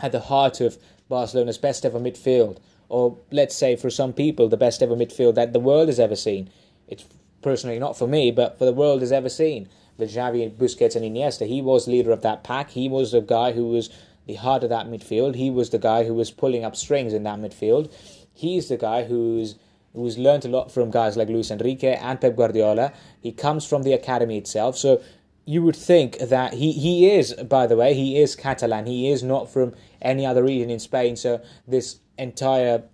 [0.00, 0.76] at the heart of
[1.08, 2.58] Barcelona's best ever midfield,
[2.92, 6.14] or let's say for some people the best ever midfield that the world has ever
[6.14, 6.50] seen.
[6.86, 7.06] It's
[7.40, 9.68] personally not for me, but for the world has ever seen.
[9.96, 12.70] With Xavi, Busquets, and Iniesta, he was leader of that pack.
[12.70, 13.88] He was the guy who was
[14.26, 15.36] the heart of that midfield.
[15.36, 17.90] He was the guy who was pulling up strings in that midfield.
[18.34, 19.56] He's the guy who's
[19.94, 22.92] who's learned a lot from guys like Luis Enrique and Pep Guardiola.
[23.20, 25.02] He comes from the academy itself, so
[25.44, 28.86] you would think that he, he is, by the way, he is Catalan.
[28.86, 31.16] He is not from any other region in Spain.
[31.16, 32.84] So this entire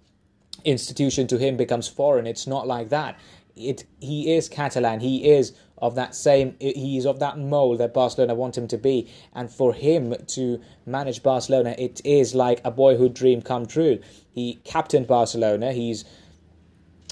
[0.64, 2.26] institution to him becomes foreign.
[2.26, 3.18] It's not like that
[3.58, 5.00] it he is Catalan.
[5.00, 6.56] He is of that same.
[6.60, 9.10] He is of that mold that Barcelona want him to be.
[9.34, 14.00] And for him to manage Barcelona, it is like a boyhood dream come true.
[14.32, 15.72] He captained Barcelona.
[15.72, 16.04] He's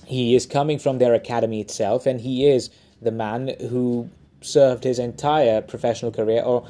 [0.04, 2.70] he is coming from their academy itself, and he is
[3.02, 4.08] the man who
[4.40, 6.66] served his entire professional career, or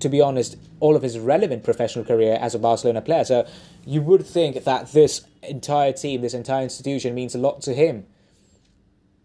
[0.00, 3.24] to be honest, all of his relevant professional career as a Barcelona player.
[3.24, 3.46] So
[3.84, 8.06] you would think that this entire team, this entire institution means a lot to him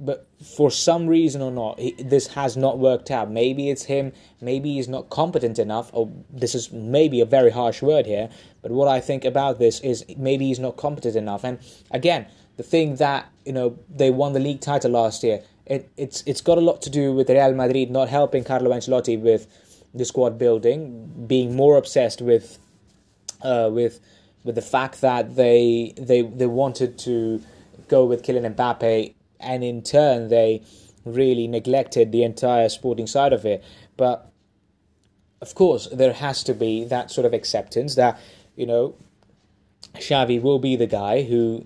[0.04, 3.32] but for some reason or not, he, this has not worked out.
[3.32, 4.12] Maybe it's him.
[4.42, 5.89] Maybe he's not competent enough.
[5.94, 8.30] Or this is maybe a very harsh word here.
[8.62, 11.46] But what I think about this is maybe he's not competent enough.
[11.46, 11.60] And
[11.92, 15.42] again, the thing that you know they won the league title last year.
[15.66, 19.20] It, it's it's got a lot to do with Real Madrid not helping Carlo Ancelotti
[19.20, 19.48] with
[19.94, 22.60] the squad building, being more obsessed with
[23.42, 24.02] uh, with
[24.44, 27.42] with the fact that they they they wanted to
[27.88, 30.64] go with Kylian Mbappe and in turn they
[31.06, 33.64] really neglected the entire sporting side of it.
[33.98, 34.32] But
[35.42, 38.20] of course, there has to be that sort of acceptance that
[38.56, 38.96] you know
[39.96, 41.66] Xavi will be the guy who,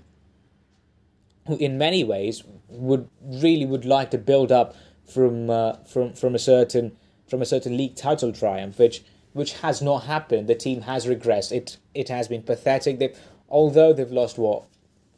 [1.46, 6.36] who in many ways would really would like to build up from uh, from from
[6.36, 6.98] a certain
[7.30, 9.04] from a certain league title triumph, which
[9.38, 10.48] which has not happened.
[10.48, 11.52] The team has regressed.
[11.52, 13.00] It it has been pathetic.
[13.00, 13.14] They
[13.50, 14.64] although they've lost what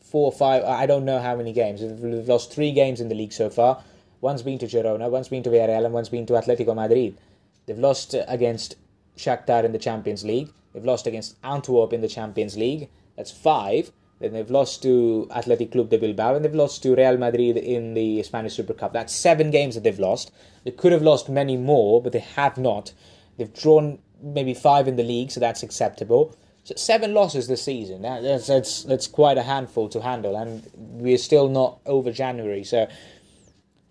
[0.01, 1.81] four or five, I don't know how many games.
[1.81, 3.83] They've lost three games in the league so far.
[4.21, 7.17] One's been to Girona, one's been to Villarreal, and one's been to Atletico Madrid.
[7.65, 8.75] They've lost against
[9.17, 10.49] Shakhtar in the Champions League.
[10.73, 12.89] They've lost against Antwerp in the Champions League.
[13.15, 13.91] That's five.
[14.19, 17.93] Then they've lost to Athletic Club de Bilbao and they've lost to Real Madrid in
[17.93, 18.91] the Spanish Super Cup.
[18.91, 20.31] That's seven games that they've lost.
[20.65, 22.91] They could have lost many more, but they have not.
[23.37, 26.35] They've drawn maybe five in the league, so that's acceptable.
[26.63, 28.01] So seven losses this season.
[28.03, 32.63] That's, that's that's quite a handful to handle, and we're still not over January.
[32.63, 32.87] So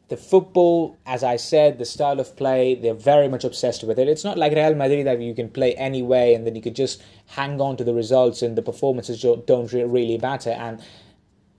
[0.08, 4.08] the football, as I said, the style of play, they're very much obsessed with it.
[4.08, 6.76] It's not like Real Madrid that you can play any way and then you could
[6.76, 10.50] just hang on to the results and the performances don't really matter.
[10.50, 10.80] And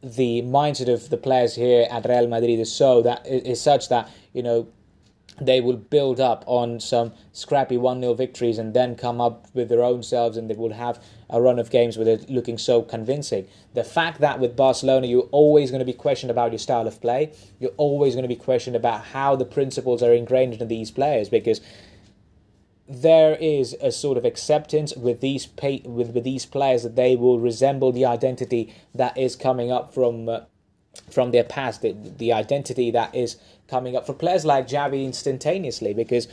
[0.01, 4.10] the mindset of the players here at Real Madrid is so that is such that
[4.34, 4.67] you know
[5.39, 9.69] they will build up on some scrappy 1 0 victories and then come up with
[9.69, 12.81] their own selves and they will have a run of games where they're looking so
[12.81, 13.47] convincing.
[13.73, 16.99] The fact that with Barcelona you're always going to be questioned about your style of
[17.01, 20.91] play, you're always going to be questioned about how the principles are ingrained into these
[20.91, 21.61] players because
[22.87, 27.15] there is a sort of acceptance with these pay, with, with these players that they
[27.15, 30.39] will resemble the identity that is coming up from uh,
[31.09, 33.37] from their past, the, the identity that is
[33.69, 36.27] coming up for players like Xavi instantaneously because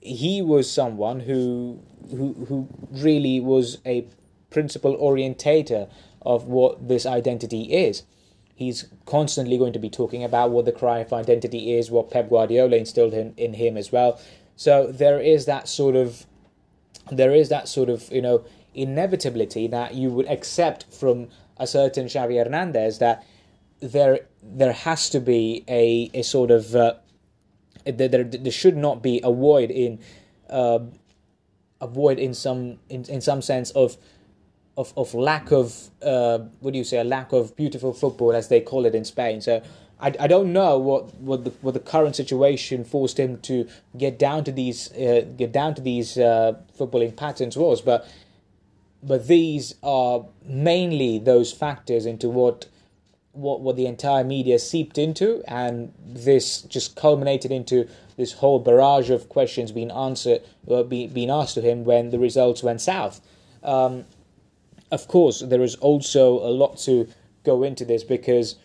[0.00, 1.80] he was someone who
[2.10, 4.06] who who really was a
[4.50, 5.90] principal orientator
[6.22, 8.02] of what this identity is.
[8.54, 12.76] He's constantly going to be talking about what the Cruyff identity is, what Pep Guardiola
[12.76, 14.20] instilled in, in him as well.
[14.56, 16.26] So there is that sort of
[17.10, 22.06] there is that sort of you know inevitability that you would accept from a certain
[22.06, 23.24] Xavi Hernandez that
[23.82, 26.94] there there has to be a, a sort of uh,
[27.84, 29.98] there, there, should not be a void in
[30.48, 30.78] uh,
[31.80, 33.96] a void in some in, in some sense of
[34.76, 38.48] of, of lack of uh, what do you say a lack of beautiful football as
[38.48, 39.40] they call it in Spain.
[39.40, 39.62] So
[40.00, 44.18] I, I don't know what, what the what the current situation forced him to get
[44.18, 48.08] down to these uh, get down to these uh, footballing patterns was but
[49.02, 52.66] but these are mainly those factors into what
[53.32, 59.10] what what the entire media seeped into, and this just culminated into this whole barrage
[59.10, 63.20] of questions being answered, uh, be, being asked to him when the results went south.
[63.62, 64.04] Um,
[64.90, 67.08] of course, there is also a lot to
[67.44, 68.56] go into this because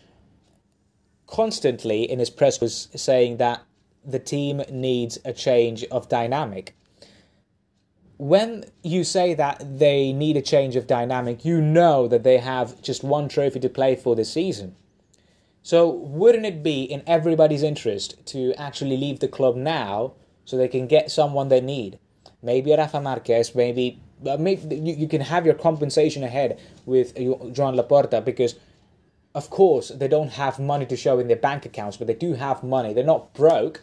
[1.26, 3.62] constantly in his press was saying that
[4.04, 6.74] the team needs a change of dynamic
[8.18, 12.82] when you say that they need a change of dynamic, you know that they have
[12.82, 14.74] just one trophy to play for this season.
[15.62, 20.68] So, wouldn't it be in everybody's interest to actually leave the club now so they
[20.68, 21.98] can get someone they need?
[22.42, 27.76] Maybe Rafa Marquez, maybe, uh, maybe you, you can have your compensation ahead with Joan
[27.76, 28.56] Laporta because,
[29.34, 32.32] of course, they don't have money to show in their bank accounts, but they do
[32.32, 32.92] have money.
[32.92, 33.82] They're not broke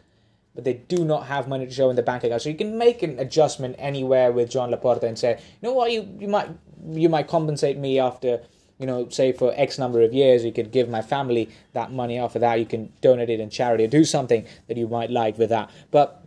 [0.55, 2.41] but they do not have money to show in the bank account.
[2.41, 5.91] So you can make an adjustment anywhere with Joan Laporta and say, you know what,
[5.91, 6.49] you, you might
[6.87, 8.41] you might compensate me after,
[8.79, 12.17] you know, say for X number of years, you could give my family that money
[12.17, 15.37] after that, you can donate it in charity or do something that you might like
[15.37, 15.69] with that.
[15.91, 16.23] But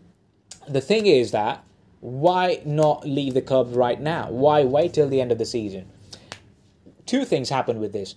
[0.69, 1.65] the thing is that
[2.01, 4.31] why not leave the club right now?
[4.31, 5.91] Why wait till the end of the season?
[7.07, 8.15] Two things happen with this.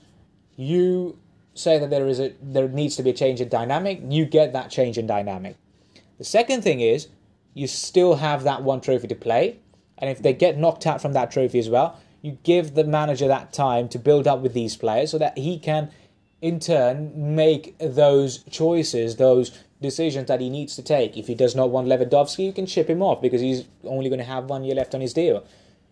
[0.57, 1.17] You
[1.53, 4.51] say that there is a there needs to be a change in dynamic, you get
[4.53, 5.55] that change in dynamic
[6.21, 7.07] the second thing is
[7.55, 9.57] you still have that one trophy to play.
[9.97, 13.27] And if they get knocked out from that trophy as well, you give the manager
[13.27, 15.89] that time to build up with these players so that he can,
[16.39, 21.17] in turn, make those choices, those decisions that he needs to take.
[21.17, 24.19] If he does not want Lewandowski, you can ship him off because he's only going
[24.19, 25.43] to have one year left on his deal.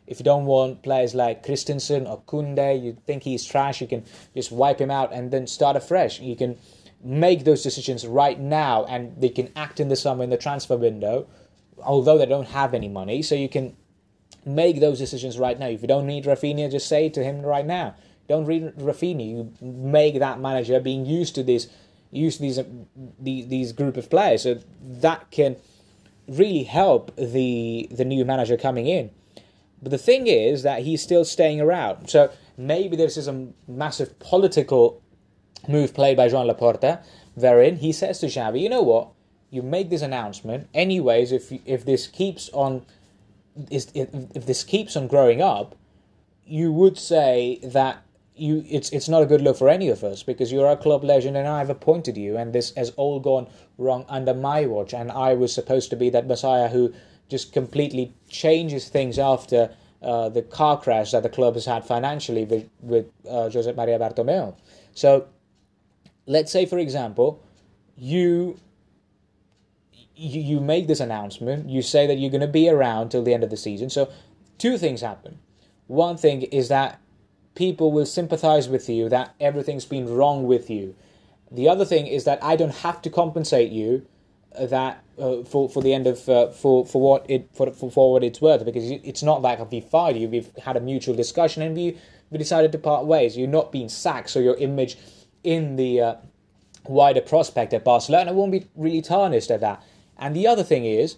[0.06, 4.06] If you don't want players like Christensen or Koundé, you think he's trash, you can
[4.36, 6.20] just wipe him out and then start afresh.
[6.20, 6.56] You can
[7.04, 10.76] make those decisions right now and they can act in the summer in the transfer
[10.76, 11.28] window,
[11.84, 13.22] although they don't have any money.
[13.22, 13.76] So you can
[14.46, 15.68] make those decisions right now.
[15.68, 17.96] If you don't need Raphinha, just say to him right now.
[18.28, 19.28] Don't read Raphinha.
[19.28, 21.68] You make that manager being used to this,
[22.12, 22.60] used to these,
[23.20, 24.44] these these group of players.
[24.44, 25.56] So that can
[26.28, 29.10] really help the the new manager coming in.
[29.82, 32.10] But the thing is that he's still staying around.
[32.10, 35.02] So maybe this is a massive political
[35.68, 37.04] move played by Joan Laporta,
[37.36, 39.10] wherein he says to Xavi, you know what,
[39.50, 42.86] you make this announcement, anyways, if if this keeps on,
[43.72, 45.76] if, if this keeps on growing up,
[46.46, 48.04] you would say that
[48.36, 51.04] you it's it's not a good look for any of us because you're a club
[51.04, 55.12] legend and I've appointed you and this has all gone wrong under my watch and
[55.12, 56.94] I was supposed to be that messiah who
[57.28, 62.46] just completely changes things after uh, the car crash that the club has had financially
[62.46, 64.56] with with uh, Josep Maria Bartomeu.
[64.94, 65.28] So
[66.30, 67.44] let's say, for example,
[67.98, 68.58] you
[70.16, 73.34] you, you make this announcement, you say that you're going to be around till the
[73.34, 73.90] end of the season.
[73.90, 74.12] So,
[74.58, 75.40] two things happen.
[75.88, 77.00] One thing is that
[77.56, 80.96] people will sympathize with you that everything's been wrong with you.
[81.52, 84.06] The other thing is that I don't have to compensate you
[84.56, 87.90] uh, that uh, for for the end of uh, for for what it for, for
[87.90, 90.28] for what it's worth because it's not like we fired you.
[90.28, 91.98] We've had a mutual discussion and we
[92.30, 93.38] we decided to part ways.
[93.38, 94.98] You're not being sacked, so your image
[95.44, 96.16] in the uh,
[96.86, 99.84] wider prospect at Barcelona won't be really tarnished at that.
[100.18, 101.18] And the other thing is,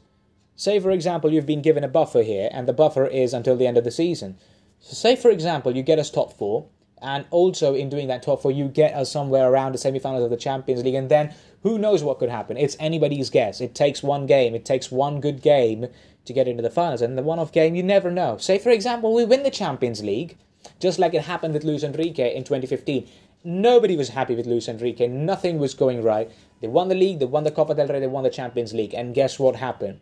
[0.55, 3.67] say for example you've been given a buffer here, and the buffer is until the
[3.67, 4.37] end of the season.
[4.79, 6.67] So say for example you get us top four,
[7.01, 10.29] and also in doing that top four you get us somewhere around the semi-finals of
[10.29, 12.57] the Champions League, and then Who knows what could happen?
[12.57, 13.61] It's anybody's guess.
[13.61, 14.55] It takes one game.
[14.55, 15.87] It takes one good game
[16.25, 17.01] to get into the finals.
[17.01, 18.37] And the one-off game, you never know.
[18.37, 20.37] Say, for example, we win the Champions League,
[20.79, 23.07] just like it happened with Luis Enrique in 2015.
[23.43, 25.07] Nobody was happy with Luis Enrique.
[25.07, 26.31] Nothing was going right.
[26.61, 28.93] They won the league, they won the Copa del Rey, they won the Champions League.
[28.93, 29.99] And guess what happened?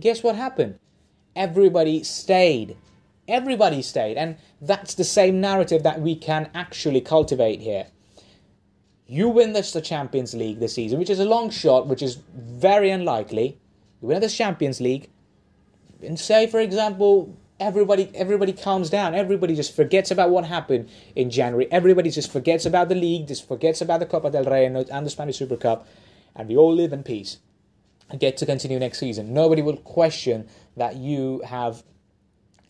[0.00, 0.78] Guess what happened?
[1.36, 2.76] Everybody stayed.
[3.26, 4.16] Everybody stayed.
[4.16, 7.88] And that's the same narrative that we can actually cultivate here.
[9.06, 12.18] You win this the Champions League this season, which is a long shot, which is
[12.34, 13.58] very unlikely.
[14.00, 15.10] You win the Champions League,
[16.02, 19.14] and say, for example, everybody everybody calms down.
[19.14, 21.70] Everybody just forgets about what happened in January.
[21.70, 25.10] Everybody just forgets about the league, just forgets about the Copa del Rey and the
[25.10, 25.86] Spanish Super Cup,
[26.34, 27.38] and we all live in peace
[28.10, 29.34] and get to continue next season.
[29.34, 31.82] Nobody will question that you have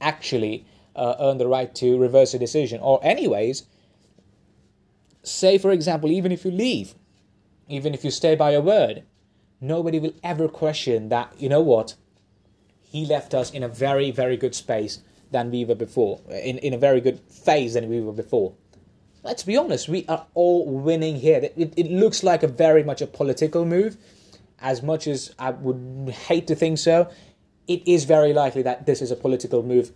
[0.01, 2.81] actually uh, earned the right to reverse a decision.
[2.81, 3.67] Or, anyways,
[5.23, 6.95] say for example, even if you leave,
[7.69, 9.05] even if you stay by your word,
[9.61, 11.33] nobody will ever question that.
[11.39, 11.95] You know what?
[12.91, 16.73] He left us in a very, very good space than we were before, in, in
[16.73, 18.55] a very good phase than we were before.
[19.23, 21.41] Let's be honest, we are all winning here.
[21.57, 23.97] It, it looks like a very much a political move,
[24.61, 27.11] as much as I would hate to think so.
[27.67, 29.93] It is very likely that this is a political move,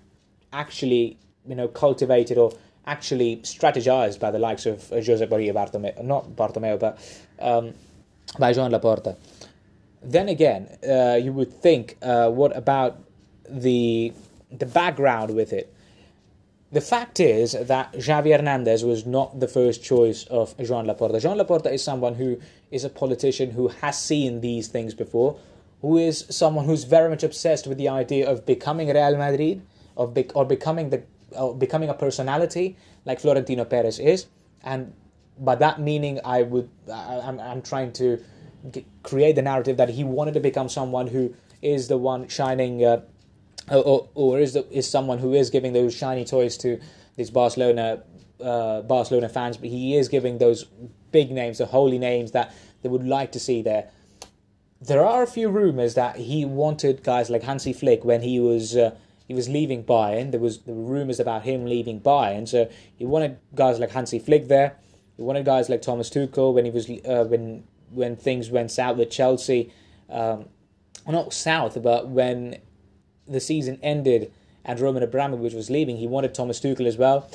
[0.53, 2.53] actually, you know, cultivated or
[2.87, 6.99] actually strategized by the likes of Josep Maria Bartomeu, not Bartomeu, but
[7.39, 7.73] um,
[8.39, 9.17] by Joan Laporta
[10.03, 13.01] then again, uh, you would think, uh, what about
[13.49, 14.13] the
[14.51, 15.73] the background with it?
[16.71, 21.21] The fact is that Xavi Hernandez was not the first choice of Joan Laporta.
[21.21, 25.39] Joan Laporta is someone who is a politician who has seen these things before,
[25.83, 29.63] who is someone who's very much obsessed with the idea of becoming Real Madrid,
[29.97, 34.27] of be- or becoming the or becoming a personality like Florentino Perez is,
[34.65, 34.93] and
[35.39, 38.23] by that meaning, I would I, I'm, I'm trying to
[39.03, 43.03] create the narrative that he wanted to become someone who is the one shining, uh,
[43.71, 46.81] or, or is the, is someone who is giving those shiny toys to
[47.17, 48.03] these Barcelona
[48.43, 50.65] uh, Barcelona fans, but he is giving those
[51.13, 53.91] big names, the holy names that they would like to see there.
[54.81, 58.77] There are a few rumors that he wanted guys like Hansi Flick when he was
[58.77, 58.97] uh,
[59.29, 60.33] he was leaving Bayern.
[60.33, 64.77] There was rumors about him leaving Bayern, so he wanted guys like Hansi Flick there.
[65.17, 67.63] He wanted guys like Thomas Tuchel when he was uh, when
[67.93, 69.73] when things went south with Chelsea,
[70.11, 70.47] um,
[71.07, 72.59] not south, but when
[73.27, 74.33] the season ended
[74.65, 77.29] and Roman Abramovich was leaving, he wanted Thomas Tuchel as well.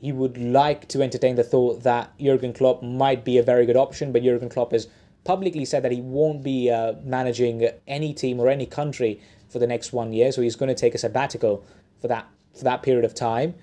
[0.00, 3.76] He would like to entertain the thought that Jurgen Klopp might be a very good
[3.76, 4.88] option, but Jurgen Klopp has
[5.24, 9.20] publicly said that he won't be uh, managing any team or any country
[9.50, 11.64] for the next one year, so he's going to take a sabbatical
[12.00, 13.54] for that for that period of time.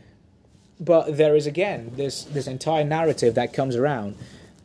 [0.80, 4.16] But there is again this this entire narrative that comes around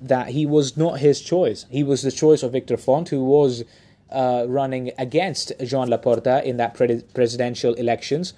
[0.02, 1.66] that he was not his choice.
[1.70, 3.64] He was the choice of Victor Font, who was
[4.10, 8.34] uh, running against Joan Laporta in that pre- presidential elections,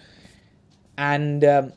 [0.96, 1.72] and um,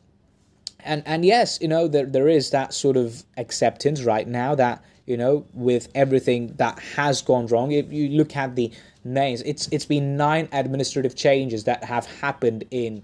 [0.83, 4.83] and and yes, you know there there is that sort of acceptance right now that
[5.05, 7.71] you know with everything that has gone wrong.
[7.71, 8.71] If you look at the
[9.03, 13.03] names, it's it's been nine administrative changes that have happened in.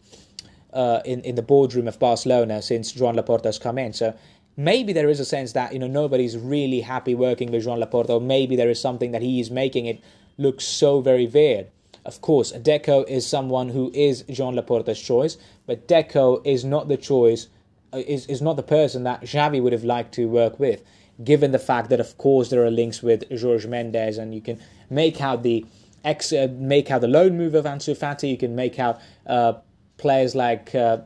[0.73, 4.11] Uh, in in the boardroom of Barcelona since Joan Laporta has come in, so
[4.55, 8.09] maybe there is a sense that you know nobody's really happy working with Joan Laporta,
[8.11, 10.03] or maybe there is something that he is making it
[10.37, 11.67] look so very weird.
[12.05, 16.97] Of course, Deco is someone who is Joan Laporta's choice, but Deco is not the
[16.97, 17.47] choice,
[17.93, 20.83] uh, is, is not the person that Xavi would have liked to work with,
[21.23, 24.59] given the fact that of course there are links with Jorge Mendes, and you can
[24.89, 25.65] make out the
[26.03, 29.53] ex, uh, make out the loan move of Ansu Fati, you can make out uh,
[29.97, 30.97] players like uh,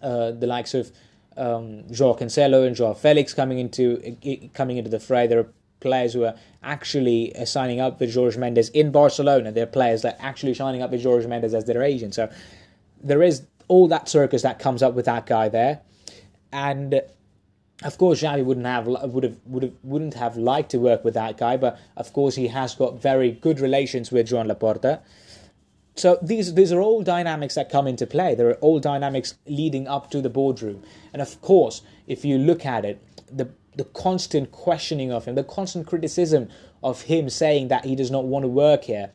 [0.00, 0.92] uh the likes of
[1.36, 5.26] um, Joao Cancelo and Joao Felix coming into coming into the fray.
[5.26, 9.52] There are players who are actually uh, signing up with Jorge Mendes in Barcelona.
[9.52, 12.14] There are players that are actually signing up with Jorge Mendes as their agent.
[12.14, 12.30] So
[13.02, 15.80] there is all that circus that comes up with that guy there,
[16.52, 17.02] and
[17.82, 21.14] of course Xavi wouldn't have would have would have wouldn't have liked to work with
[21.14, 25.00] that guy, but of course he has got very good relations with Joan Laporta.
[25.94, 28.34] So these these are all dynamics that come into play.
[28.34, 32.64] There are all dynamics leading up to the boardroom, and of course, if you look
[32.64, 36.48] at it, the the constant questioning of him, the constant criticism
[36.82, 39.12] of him saying that he does not want to work here,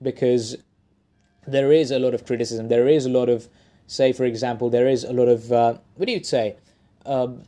[0.00, 0.56] because
[1.46, 2.68] there is a lot of criticism.
[2.68, 3.48] There is a lot of,
[3.86, 6.56] say, for example, there is a lot of uh, what do you say,
[7.04, 7.42] um,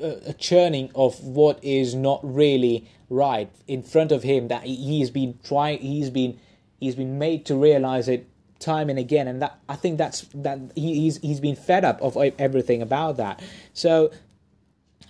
[0.00, 4.48] a churning of what is not really right in front of him.
[4.48, 6.40] That he's been trying, he's been
[6.78, 10.58] He's been made to realize it time and again, and that I think that's that
[10.74, 13.42] he, he's he's been fed up of everything about that.
[13.72, 14.10] So,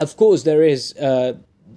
[0.00, 1.34] of course, there is uh,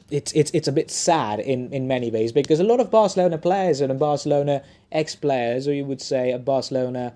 [0.09, 3.37] it's it's it's a bit sad in in many ways because a lot of Barcelona
[3.37, 7.13] players and Barcelona ex players, or you would say a Barcelona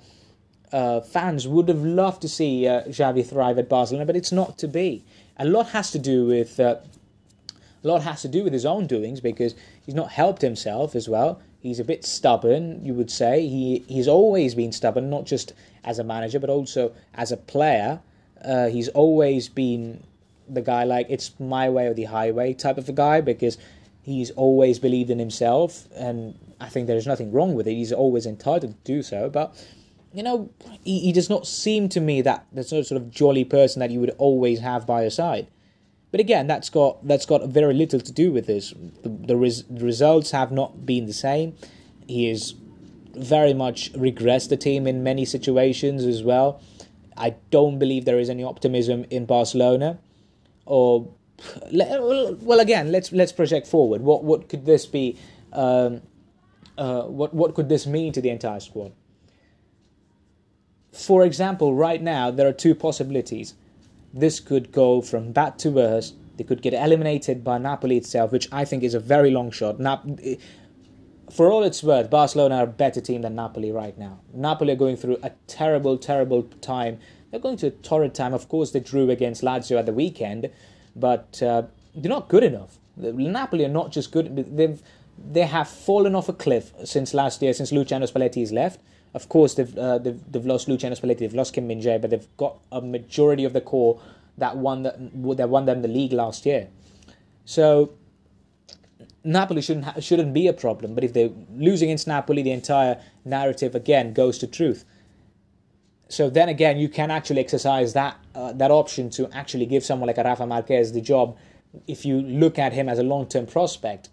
[0.71, 4.57] uh, fans, would have loved to see uh, Xavi thrive at Barcelona, but it's not
[4.59, 5.03] to be.
[5.37, 6.77] A lot has to do with uh,
[7.83, 9.53] a lot has to do with his own doings because
[9.85, 11.41] he's not helped himself as well.
[11.65, 13.47] He's a bit stubborn, you would say.
[13.47, 15.51] He he's always been stubborn, not just
[15.83, 18.01] as a manager but also as a player.
[18.43, 20.03] Uh, he's always been
[20.47, 23.57] the guy like it's my way or the highway type of a guy because
[24.03, 27.73] he's always believed in himself and I think there's nothing wrong with it.
[27.73, 29.55] He's always entitled to do so, but
[30.13, 30.51] you know,
[30.83, 33.99] he, he does not seem to me that the sort of jolly person that you
[34.01, 35.47] would always have by your side.
[36.15, 38.73] But again, that's got that's got very little to do with this.
[39.03, 41.57] The, the, res, the results have not been the same.
[42.07, 42.53] He has
[43.13, 46.61] very much regressed the team in many situations as well.
[47.17, 49.99] I don't believe there is any optimism in Barcelona
[50.65, 51.09] or
[52.41, 55.17] well again let's let's project forward what what could this be
[55.51, 56.01] um,
[56.77, 58.93] uh, what what could this mean to the entire squad
[60.93, 63.53] for example right now there are two possibilities
[64.15, 68.47] this could go from bad to worse they could get eliminated by Napoli itself which
[68.51, 70.05] I think is a very long shot Nap-
[71.31, 74.77] for all it's worth Barcelona are a better team than Napoli right now Napoli are
[74.77, 76.99] going through a terrible terrible time
[77.35, 78.33] they're going to a torrid time.
[78.33, 80.49] Of course, they drew against Lazio at the weekend,
[80.95, 81.63] but uh,
[81.93, 82.79] they're not good enough.
[82.95, 84.55] Napoli are not just good.
[84.55, 84.81] They've
[85.17, 88.79] they have fallen off a cliff since last year, since Luciano Spalletti's left.
[89.15, 92.09] Of course, they've, uh, they've they've lost Luciano Spalletti, they've lost Kim Min Jae, but
[92.11, 93.99] they've got a majority of the core
[94.37, 94.93] that won the,
[95.35, 96.67] that won them the league last year.
[97.45, 97.93] So
[99.23, 100.93] Napoli shouldn't ha- shouldn't be a problem.
[100.93, 104.85] But if they're losing against Napoli, the entire narrative again goes to truth
[106.07, 110.07] so then again, you can actually exercise that uh, that option to actually give someone
[110.07, 111.37] like a Rafa Marquez the job.
[111.87, 114.09] If you look at him as a long term prospect,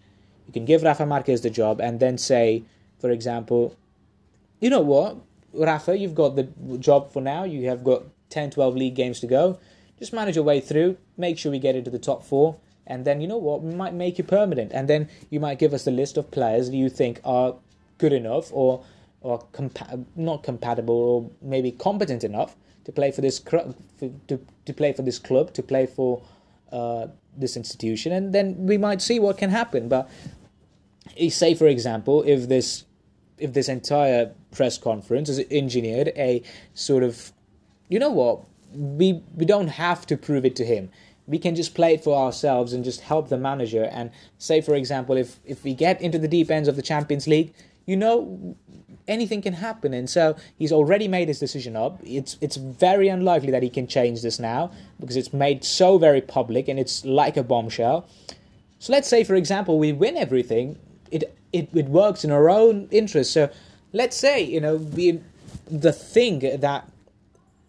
[0.47, 2.65] you can give Rafa Marquez the job and then say,
[2.99, 3.77] for example,
[4.63, 5.17] you know what,
[5.53, 6.45] Rafa, you've got the
[6.79, 7.43] job for now.
[7.43, 9.59] You have got 10, 12 league games to go.
[9.99, 10.97] Just manage your way through.
[11.19, 12.57] Make sure we get into the top four.
[12.87, 14.71] And then, you know what, we might make you permanent.
[14.73, 17.57] And then you might give us a list of players you think are
[17.99, 18.85] good enough or
[19.21, 23.71] or compa- not compatible or maybe competent enough to play for this cr-
[24.27, 26.21] to, to play for this club to play for
[26.73, 27.07] uh,
[27.37, 30.11] this institution and then we might see what can happen but
[31.29, 32.85] say for example if this
[33.43, 36.43] if this entire press conference is engineered a
[36.75, 37.33] sort of
[37.89, 38.41] you know what
[38.73, 40.91] we we don't have to prove it to him
[41.27, 44.75] we can just play it for ourselves and just help the manager and say for
[44.75, 47.53] example if if we get into the deep ends of the champions league
[47.87, 48.57] you know
[49.09, 49.95] anything can happen.
[49.95, 52.01] And so he's already made his decision up.
[52.05, 54.71] It's it's very unlikely that he can change this now
[55.01, 58.09] because it's made so very public and it's like a bombshell.
[58.79, 60.79] So let's say, for example, we win everything.
[61.11, 63.33] It it, it works in our own interest.
[63.33, 63.51] So
[63.93, 65.21] let's say you know we
[65.71, 66.89] the thing that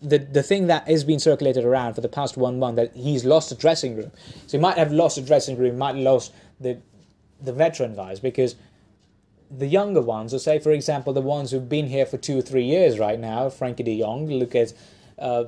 [0.01, 3.23] the the thing that has been circulated around for the past one month that he's
[3.25, 4.11] lost a dressing room.
[4.47, 6.77] So he might have lost a dressing room, might have lost the
[7.41, 8.55] the veteran guys because
[9.55, 12.41] the younger ones, or say, for example, the ones who've been here for two or
[12.41, 14.73] three years right now, Frankie de Jong, look at
[15.19, 15.45] uh,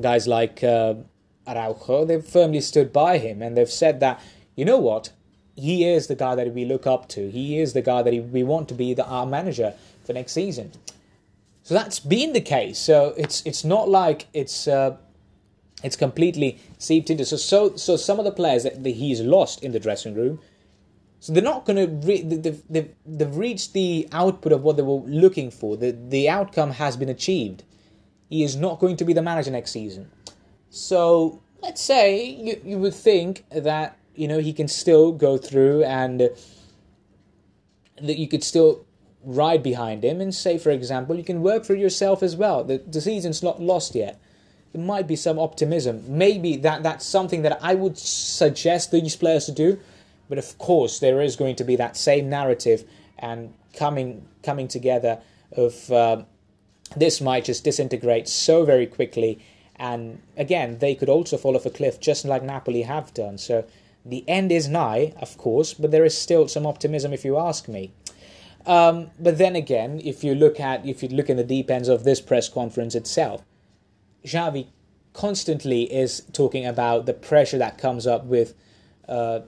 [0.00, 0.94] guys like uh,
[1.46, 4.20] Araujo, they've firmly stood by him and they've said that,
[4.56, 5.12] you know what,
[5.56, 7.30] he is the guy that we look up to.
[7.30, 9.74] He is the guy that we want to be the, our manager
[10.04, 10.72] for next season.
[11.62, 12.78] So that's been the case.
[12.78, 14.96] So it's it's not like it's uh,
[15.84, 17.24] it's completely seeped into.
[17.24, 20.40] So so so some of the players that he's lost in the dressing room
[21.22, 24.82] so they're not going to re- they've, they've, they've reached the output of what they
[24.82, 25.76] were looking for.
[25.76, 27.62] The the outcome has been achieved.
[28.28, 30.10] He is not going to be the manager next season.
[30.70, 35.84] So let's say you you would think that you know he can still go through
[35.84, 36.20] and
[38.00, 38.84] that you could still
[39.24, 42.64] ride behind him and say, for example, you can work for yourself as well.
[42.64, 44.20] The, the season's not lost yet.
[44.72, 46.02] There might be some optimism.
[46.08, 49.78] Maybe that that's something that I would suggest these players to do
[50.32, 52.84] but of course, there is going to be that same narrative
[53.18, 55.20] and coming coming together
[55.54, 56.22] of uh,
[56.96, 59.40] this might just disintegrate so very quickly.
[59.76, 63.36] And again, they could also fall off a cliff, just like Napoli have done.
[63.36, 63.66] So
[64.04, 67.68] the end is nigh, of course, but there is still some optimism, if you ask
[67.68, 67.92] me.
[68.66, 71.88] Um, but then again, if you look at if you look in the deep ends
[71.88, 73.42] of this press conference itself,
[74.24, 74.68] Xavi
[75.12, 78.54] constantly is talking about the pressure that comes up with
[79.08, 79.40] uh,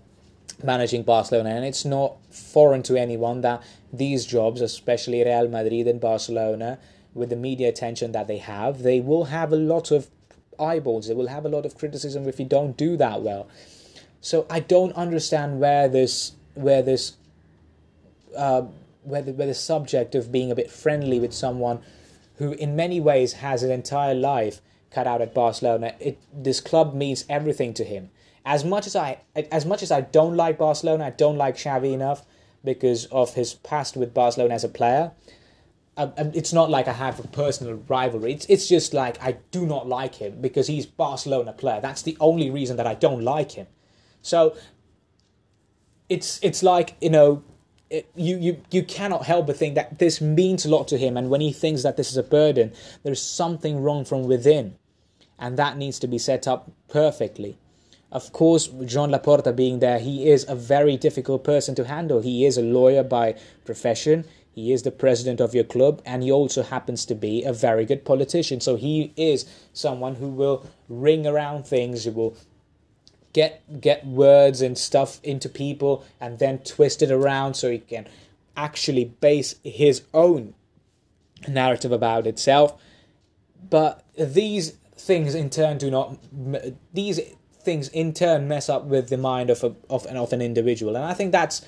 [0.63, 6.01] managing Barcelona, and it's not foreign to anyone that these jobs, especially Real Madrid and
[6.01, 6.79] Barcelona,
[7.15, 10.09] with the media attention that they have, they will have a lot of
[10.59, 11.09] eyeballs.
[11.09, 13.49] They will have a lot of criticism if you don't do that well.
[14.25, 17.13] So I don't understand where this where this
[18.35, 18.63] uh,
[19.03, 21.81] where the, where the subject of being a bit friendly with someone
[22.37, 25.95] who in many ways has an entire life cut out at Barcelona.
[26.01, 28.09] It this club means everything to him.
[28.47, 29.19] As much as I
[29.53, 32.25] as much as I don't like Barcelona, I don't like Xavi enough
[32.65, 35.13] because of his past with Barcelona as a player.
[35.99, 38.33] Um, it's not like I have a personal rivalry.
[38.33, 41.83] It's it's just like I do not like him because he's Barcelona player.
[41.83, 43.67] That's the only reason that I don't like him.
[44.25, 44.57] So
[46.09, 47.45] it's it's like you know
[47.91, 51.17] it, you, you you cannot help but think that this means a lot to him.
[51.17, 52.73] And when he thinks that this is a burden
[53.03, 54.77] there's something wrong from within.
[55.39, 57.59] And that needs to be set up perfectly.
[58.11, 62.23] Of course Joan Laporta being there he is a very difficult person to handle.
[62.23, 63.35] He is a lawyer by
[63.67, 64.25] profession.
[64.53, 66.01] He is the president of your club.
[66.07, 68.61] And he also happens to be a very good politician.
[68.61, 69.45] So he is
[69.75, 72.05] someone who will ring around things.
[72.05, 72.37] Who will
[73.35, 78.07] get get words and stuff into people and then twist it around so he can
[78.57, 80.55] actually base his own
[81.47, 82.81] narrative about itself
[83.69, 86.17] but these things in turn do not
[86.95, 87.21] these
[87.61, 90.97] things in turn mess up with the mind of a, of an of an individual
[90.97, 91.67] and i think that's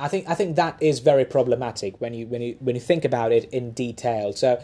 [0.00, 3.04] I think I think that is very problematic when you when you when you think
[3.04, 4.32] about it in detail.
[4.32, 4.60] So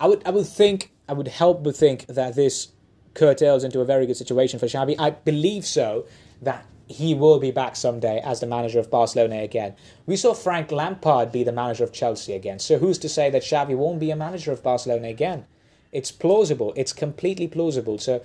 [0.00, 2.68] I would I would think I would help but think that this
[3.14, 4.96] curtails into a very good situation for Xavi.
[4.98, 6.06] I believe so
[6.42, 9.74] that he will be back someday as the manager of Barcelona again.
[10.06, 12.58] We saw Frank Lampard be the manager of Chelsea again.
[12.58, 15.46] So who's to say that Xavi won't be a manager of Barcelona again?
[15.92, 16.72] It's plausible.
[16.76, 17.98] It's completely plausible.
[17.98, 18.22] So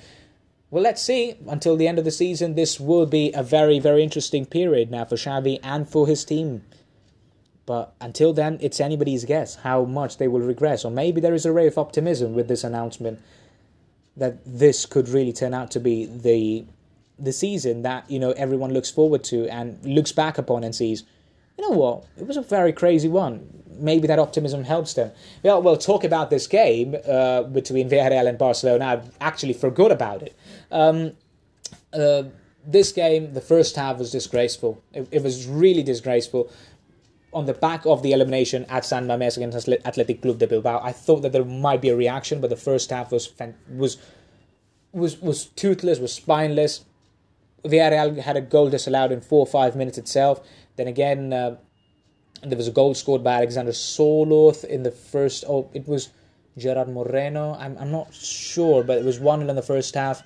[0.71, 1.35] well, let's see.
[1.47, 5.05] Until the end of the season, this will be a very, very interesting period now
[5.05, 6.63] for Xavi and for his team.
[7.65, 10.83] But until then, it's anybody's guess how much they will regress.
[10.83, 13.19] Or maybe there is a ray of optimism with this announcement
[14.17, 16.65] that this could really turn out to be the
[17.17, 21.03] the season that you know everyone looks forward to and looks back upon and sees
[21.57, 23.63] you know what it was a very crazy one.
[23.77, 25.11] Maybe that optimism helps them.
[25.43, 28.85] Well we'll talk about this game uh, between Villarreal and Barcelona.
[28.85, 30.35] I actually forgot about it.
[30.71, 31.13] Um,
[31.93, 32.23] uh,
[32.65, 34.81] this game the first half was disgraceful.
[34.93, 36.49] It, it was really disgraceful
[37.35, 40.93] on the back of the elimination at San Mamés against Athletic Club de Bilbao, I
[40.93, 43.29] thought that there might be a reaction, but the first half was
[43.69, 43.97] was
[44.93, 46.85] was was toothless, was spineless.
[47.65, 50.39] Villarreal had a goal disallowed in four or five minutes itself.
[50.77, 51.57] Then again, uh,
[52.41, 55.43] there was a goal scored by Alexander Sørloth in the first.
[55.45, 56.09] Oh, it was
[56.57, 57.55] Gerard Moreno.
[57.59, 60.23] I'm I'm not sure, but it was one 0 in the first half.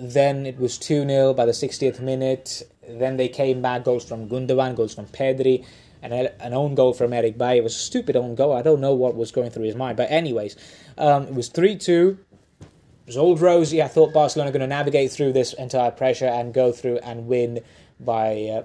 [0.00, 2.62] Then it was 2 0 by the 60th minute.
[2.88, 5.64] Then they came back, goals from Gundogan, goals from Pedri
[6.02, 7.58] an, an own goal from Eric Bailly.
[7.58, 8.52] It was a stupid own goal.
[8.54, 9.96] I don't know what was going through his mind.
[9.96, 10.56] But, anyways,
[10.96, 12.18] um, it was 3 2.
[12.60, 12.66] It
[13.06, 13.82] was old rosy.
[13.82, 17.60] I thought Barcelona going to navigate through this entire pressure and go through and win
[17.98, 18.62] by uh,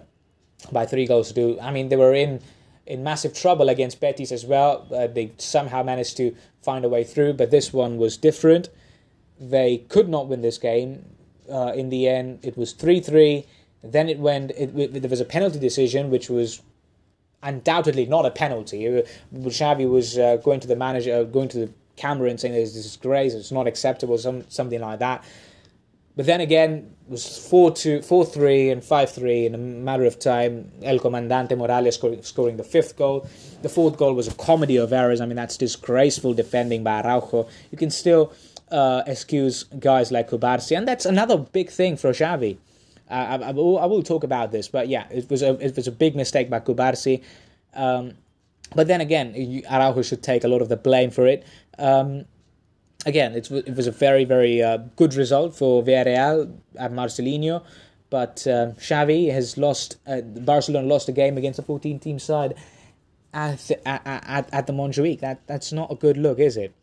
[0.71, 1.59] by three goals to do.
[1.59, 2.41] I mean, they were in
[2.86, 4.86] in massive trouble against Betis as well.
[4.93, 8.69] Uh, they somehow managed to find a way through, but this one was different.
[9.39, 11.05] They could not win this game.
[11.49, 13.45] Uh, in the end, it was 3 3.
[13.84, 16.61] Then it went, it, it, there was a penalty decision, which was
[17.43, 18.87] undoubtedly not a penalty.
[18.87, 19.01] Uh,
[19.33, 22.75] Xavi was uh, going to the manager, uh, going to the camera and saying this
[22.75, 25.23] is disgrace, it's not acceptable, some, something like that.
[26.15, 30.05] But then again, it was 4 2, 4 3 and 5 3 in a matter
[30.05, 30.71] of time.
[30.83, 33.27] El Comandante Morales scoring, the fifth goal.
[33.63, 35.21] The fourth goal was a comedy of errors.
[35.21, 37.47] I mean, that's disgraceful defending by Araujo.
[37.71, 38.31] You can still
[38.71, 42.57] uh, excuse guys like Cubarsí, and that's another big thing for Xavi.
[43.14, 45.88] I, I, will, I, will, talk about this, but yeah, it was a it was
[45.88, 47.24] a big mistake by Cubarsí.
[47.74, 48.14] Um,
[48.76, 51.45] but then again, Araujo should take a lot of the blame for it.
[51.78, 52.26] Um,
[53.05, 57.64] again, it, it was a very very uh, good result for Villarreal at Marcelino,
[58.09, 59.97] but uh, Xavi has lost.
[60.07, 62.55] Uh, Barcelona lost a game against a 14 team side
[63.34, 65.20] at, at, at, at the Montjuic.
[65.20, 66.74] That that's not a good look, is it?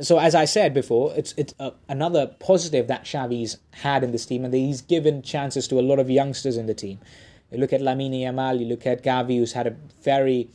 [0.00, 4.26] So as I said before, it's it's uh, another positive that Xavi's had in this
[4.26, 7.00] team, and he's given chances to a lot of youngsters in the team.
[7.50, 10.48] You look at Lamine Yamal, you look at Gavi, who's had a very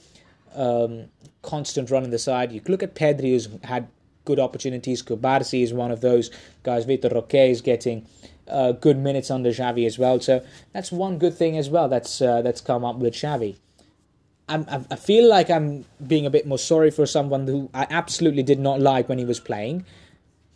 [0.55, 1.05] um,
[1.41, 2.51] constant run in the side.
[2.51, 3.87] You look at Pedri, who's had
[4.25, 5.03] good opportunities.
[5.03, 6.31] Cubarsí is one of those
[6.63, 6.85] guys.
[6.85, 8.05] Vitor Roque is getting
[8.47, 10.19] uh, good minutes under Xavi as well.
[10.19, 13.57] So that's one good thing as well that's uh, that's come up with Xavi.
[14.49, 18.43] I'm, I feel like I'm being a bit more sorry for someone who I absolutely
[18.43, 19.85] did not like when he was playing.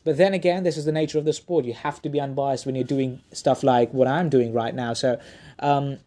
[0.04, 1.66] But then again, this is the nature of the sport.
[1.66, 4.94] You have to be unbiased when you're doing stuff like what I'm doing right now.
[4.94, 5.20] So,
[5.60, 6.00] um,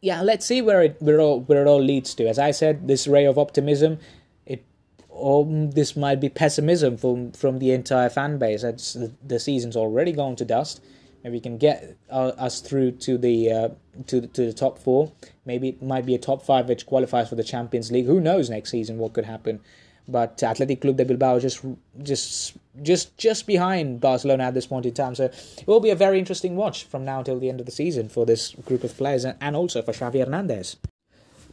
[0.00, 2.28] yeah, let's see where it where it all where it all leads to.
[2.28, 3.98] As I said, this ray of optimism,
[4.44, 4.64] it
[5.08, 8.62] or this might be pessimism from from the entire fan base.
[8.62, 10.82] The, the season's already gone to dust.
[11.26, 13.68] Maybe we can get uh, us through to the uh,
[14.06, 15.10] to to the top four.
[15.44, 18.06] Maybe it might be a top five which qualifies for the Champions League.
[18.06, 19.58] Who knows next season what could happen?
[20.06, 21.64] But Athletic Club de Bilbao just
[22.00, 25.16] just just just behind Barcelona at this point in time.
[25.16, 27.72] So it will be a very interesting watch from now until the end of the
[27.72, 30.76] season for this group of players and, and also for Xavi Hernandez.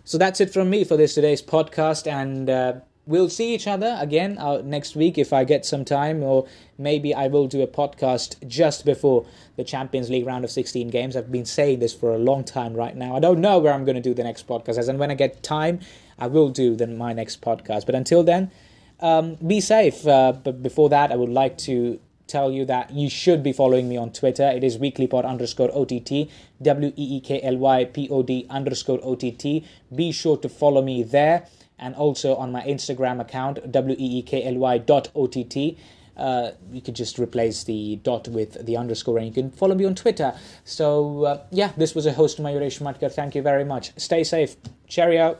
[0.03, 2.73] So that's it from me for this today's podcast, and uh,
[3.05, 6.47] we'll see each other again uh, next week if I get some time, or
[6.77, 9.25] maybe I will do a podcast just before
[9.57, 11.15] the Champions League round of 16 games.
[11.15, 13.15] I've been saying this for a long time right now.
[13.15, 15.15] I don't know where I'm going to do the next podcast, as and when I
[15.15, 15.79] get time,
[16.17, 17.85] I will do then my next podcast.
[17.85, 18.51] But until then,
[18.99, 20.07] um, be safe.
[20.07, 23.89] Uh, but before that, I would like to tell you that you should be following
[23.89, 24.49] me on Twitter.
[24.49, 26.29] It is weeklypod underscore OTT,
[26.61, 29.63] W E E K L Y P O D underscore OTT.
[29.93, 31.47] Be sure to follow me there
[31.83, 35.77] and also on my Instagram account, W E E K L Y dot OTT.
[36.15, 39.83] Uh, you could just replace the dot with the underscore and you can follow me
[39.83, 40.33] on Twitter.
[40.63, 43.11] So, uh, yeah, this was a host, Mayuresh Matkar.
[43.11, 43.91] Thank you very much.
[43.97, 44.55] Stay safe.
[44.87, 45.37] Cheerio.